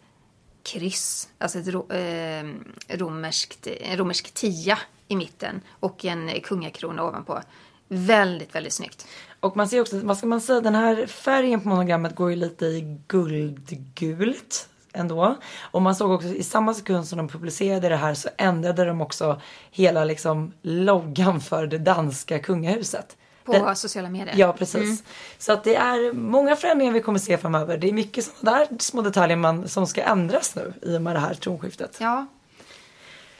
kryss, 0.62 1.28
alltså 1.38 1.58
ett 1.58 1.68
ro, 1.68 1.92
eh, 1.92 2.44
romerskt, 2.88 3.66
en 3.66 3.96
romersk 3.96 4.34
tia 4.34 4.78
i 5.08 5.16
mitten 5.16 5.60
och 5.80 6.04
en 6.04 6.40
kungakrona 6.40 7.04
ovanpå. 7.04 7.40
Väldigt, 7.88 8.54
väldigt 8.54 8.72
snyggt. 8.72 9.06
Och 9.40 9.56
man 9.56 9.68
ser 9.68 9.80
också, 9.80 10.00
vad 10.00 10.18
ska 10.18 10.26
man 10.26 10.40
säga, 10.40 10.60
den 10.60 10.74
här 10.74 11.06
färgen 11.06 11.60
på 11.60 11.68
monogrammet 11.68 12.14
går 12.14 12.30
ju 12.30 12.36
lite 12.36 12.66
i 12.66 13.00
guldgult 13.06 14.68
ändå. 14.92 15.36
Och 15.60 15.82
man 15.82 15.94
såg 15.94 16.10
också 16.10 16.28
i 16.28 16.42
samma 16.42 16.74
sekund 16.74 17.06
som 17.06 17.18
de 17.18 17.28
publicerade 17.28 17.88
det 17.88 17.96
här 17.96 18.14
så 18.14 18.28
ändrade 18.38 18.84
de 18.84 19.00
också 19.00 19.40
hela 19.70 20.04
liksom 20.04 20.52
loggan 20.62 21.40
för 21.40 21.66
det 21.66 21.78
danska 21.78 22.38
kungahuset. 22.38 23.16
På 23.44 23.52
Den- 23.52 23.76
sociala 23.76 24.08
medier. 24.10 24.34
Ja, 24.36 24.52
precis. 24.52 24.82
Mm. 24.82 24.96
Så 25.38 25.52
att 25.52 25.64
det 25.64 25.74
är 25.74 26.12
många 26.12 26.56
förändringar 26.56 26.92
vi 26.92 27.00
kommer 27.00 27.18
se 27.18 27.38
framöver. 27.38 27.78
Det 27.78 27.88
är 27.88 27.92
mycket 27.92 28.24
sådana 28.24 28.58
där 28.58 28.68
små 28.78 29.02
detaljer 29.02 29.36
man, 29.36 29.68
som 29.68 29.86
ska 29.86 30.02
ändras 30.02 30.54
nu 30.54 30.72
i 30.82 30.96
och 30.96 31.02
med 31.02 31.16
det 31.16 31.20
här 31.20 31.34
tronskiftet. 31.34 31.96
Ja. 32.00 32.26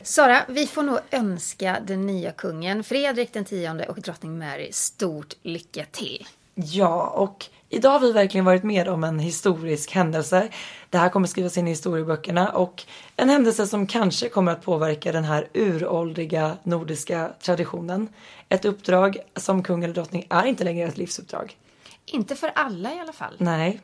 Sara, 0.02 0.42
vi 0.48 0.66
får 0.66 0.82
nog 0.82 0.98
önska 1.10 1.76
den 1.86 2.06
nya 2.06 2.32
kungen, 2.32 2.84
Fredrik 2.84 3.32
den 3.32 3.44
tionde 3.44 3.84
och 3.84 4.00
drottning 4.00 4.38
Mary, 4.38 4.72
stort 4.72 5.34
lycka 5.42 5.84
till. 5.92 6.26
Ja, 6.54 7.06
och 7.06 7.46
idag 7.68 7.90
har 7.90 8.00
vi 8.00 8.12
verkligen 8.12 8.44
varit 8.44 8.62
med 8.64 8.88
om 8.88 9.04
en 9.04 9.18
historisk 9.18 9.90
händelse. 9.92 10.48
Det 10.90 10.98
här 10.98 11.08
kommer 11.08 11.26
skrivas 11.28 11.58
in 11.58 11.66
i 11.66 11.70
historieböckerna 11.70 12.48
och 12.48 12.84
en 13.16 13.30
händelse 13.30 13.66
som 13.66 13.86
kanske 13.86 14.28
kommer 14.28 14.52
att 14.52 14.62
påverka 14.62 15.12
den 15.12 15.24
här 15.24 15.48
uråldriga 15.54 16.56
nordiska 16.62 17.30
traditionen. 17.40 18.08
Ett 18.52 18.64
uppdrag 18.64 19.16
som 19.36 19.62
kung 19.62 19.84
eller 19.84 19.94
drottning 19.94 20.26
är 20.30 20.44
inte 20.44 20.64
längre 20.64 20.88
ett 20.88 20.98
livsuppdrag. 20.98 21.56
Inte 22.06 22.36
för 22.36 22.52
alla 22.54 22.94
i 22.94 22.98
alla 22.98 23.12
fall. 23.12 23.34
Nej. 23.38 23.80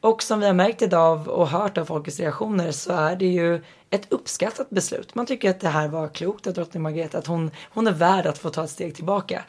Och 0.00 0.22
som 0.22 0.40
vi 0.40 0.46
har 0.46 0.54
märkt 0.54 0.82
idag 0.82 1.28
och 1.28 1.48
hört 1.48 1.78
av 1.78 1.84
folkets 1.84 2.20
reaktioner 2.20 2.72
så 2.72 2.92
är 2.92 3.16
det 3.16 3.26
ju 3.26 3.62
ett 3.90 4.12
uppskattat 4.12 4.70
beslut. 4.70 5.14
Man 5.14 5.26
tycker 5.26 5.50
att 5.50 5.60
det 5.60 5.68
här 5.68 5.88
var 5.88 6.08
klokt 6.08 6.46
av 6.46 6.52
drottning 6.52 6.82
Margrethe, 6.82 7.18
att 7.18 7.26
hon, 7.26 7.50
hon 7.70 7.86
är 7.86 7.92
värd 7.92 8.26
att 8.26 8.38
få 8.38 8.50
ta 8.50 8.64
ett 8.64 8.70
steg 8.70 8.94
tillbaka. 8.94 9.44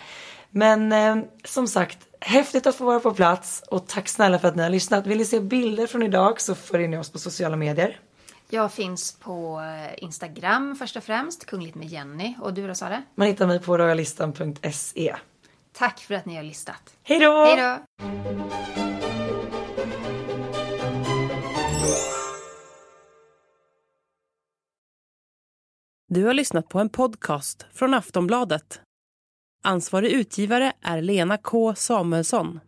Men 0.49 0.91
eh, 0.91 1.17
som 1.43 1.67
sagt, 1.67 1.97
häftigt 2.20 2.67
att 2.67 2.76
få 2.76 2.86
vara 2.86 2.99
på 2.99 3.13
plats 3.13 3.63
och 3.67 3.88
tack 3.88 4.07
snälla 4.07 4.39
för 4.39 4.47
att 4.47 4.55
ni 4.55 4.63
har 4.63 4.70
lyssnat. 4.70 5.07
Vill 5.07 5.17
ni 5.17 5.26
se 5.26 5.39
bilder 5.39 5.88
från 5.88 6.03
idag 6.03 6.41
så 6.41 6.55
följer 6.55 6.88
ni 6.88 6.97
oss 6.97 7.11
på 7.11 7.20
sociala 7.20 7.55
medier. 7.55 7.99
Jag 8.51 8.73
finns 8.73 9.11
på 9.19 9.61
eh, 9.61 10.03
Instagram 10.03 10.75
först 10.75 10.95
och 10.95 11.03
främst, 11.03 11.45
Kungligt 11.45 11.75
med 11.75 11.87
Jenny. 11.87 12.35
Och 12.41 12.53
du 12.53 12.67
då 12.67 12.75
Sara? 12.75 13.03
Man 13.15 13.27
hittar 13.27 13.47
mig 13.47 13.59
på 13.61 13.77
royalistan.se. 13.77 15.15
Tack 15.71 15.99
för 15.99 16.15
att 16.15 16.25
ni 16.25 16.35
har 16.35 16.43
listat. 16.43 16.95
Hej 17.03 17.19
då! 17.19 17.45
Hej 17.45 17.57
då! 17.57 17.85
Du 26.07 26.25
har 26.25 26.33
lyssnat 26.33 26.69
på 26.69 26.79
en 26.79 26.89
podcast 26.89 27.65
från 27.73 27.93
Aftonbladet. 27.93 28.81
Ansvarig 29.63 30.11
utgivare 30.11 30.73
är 30.81 31.01
Lena 31.01 31.37
K 31.37 31.75
Samuelsson. 31.75 32.59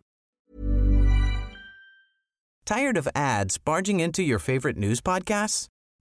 Tired 2.64 2.98
of 2.98 3.08
ads 3.14 3.64
barging 3.64 4.02
into 4.02 4.22
your 4.22 4.38
favorite 4.38 4.80
news 4.80 5.00
podcasts? 5.00 5.71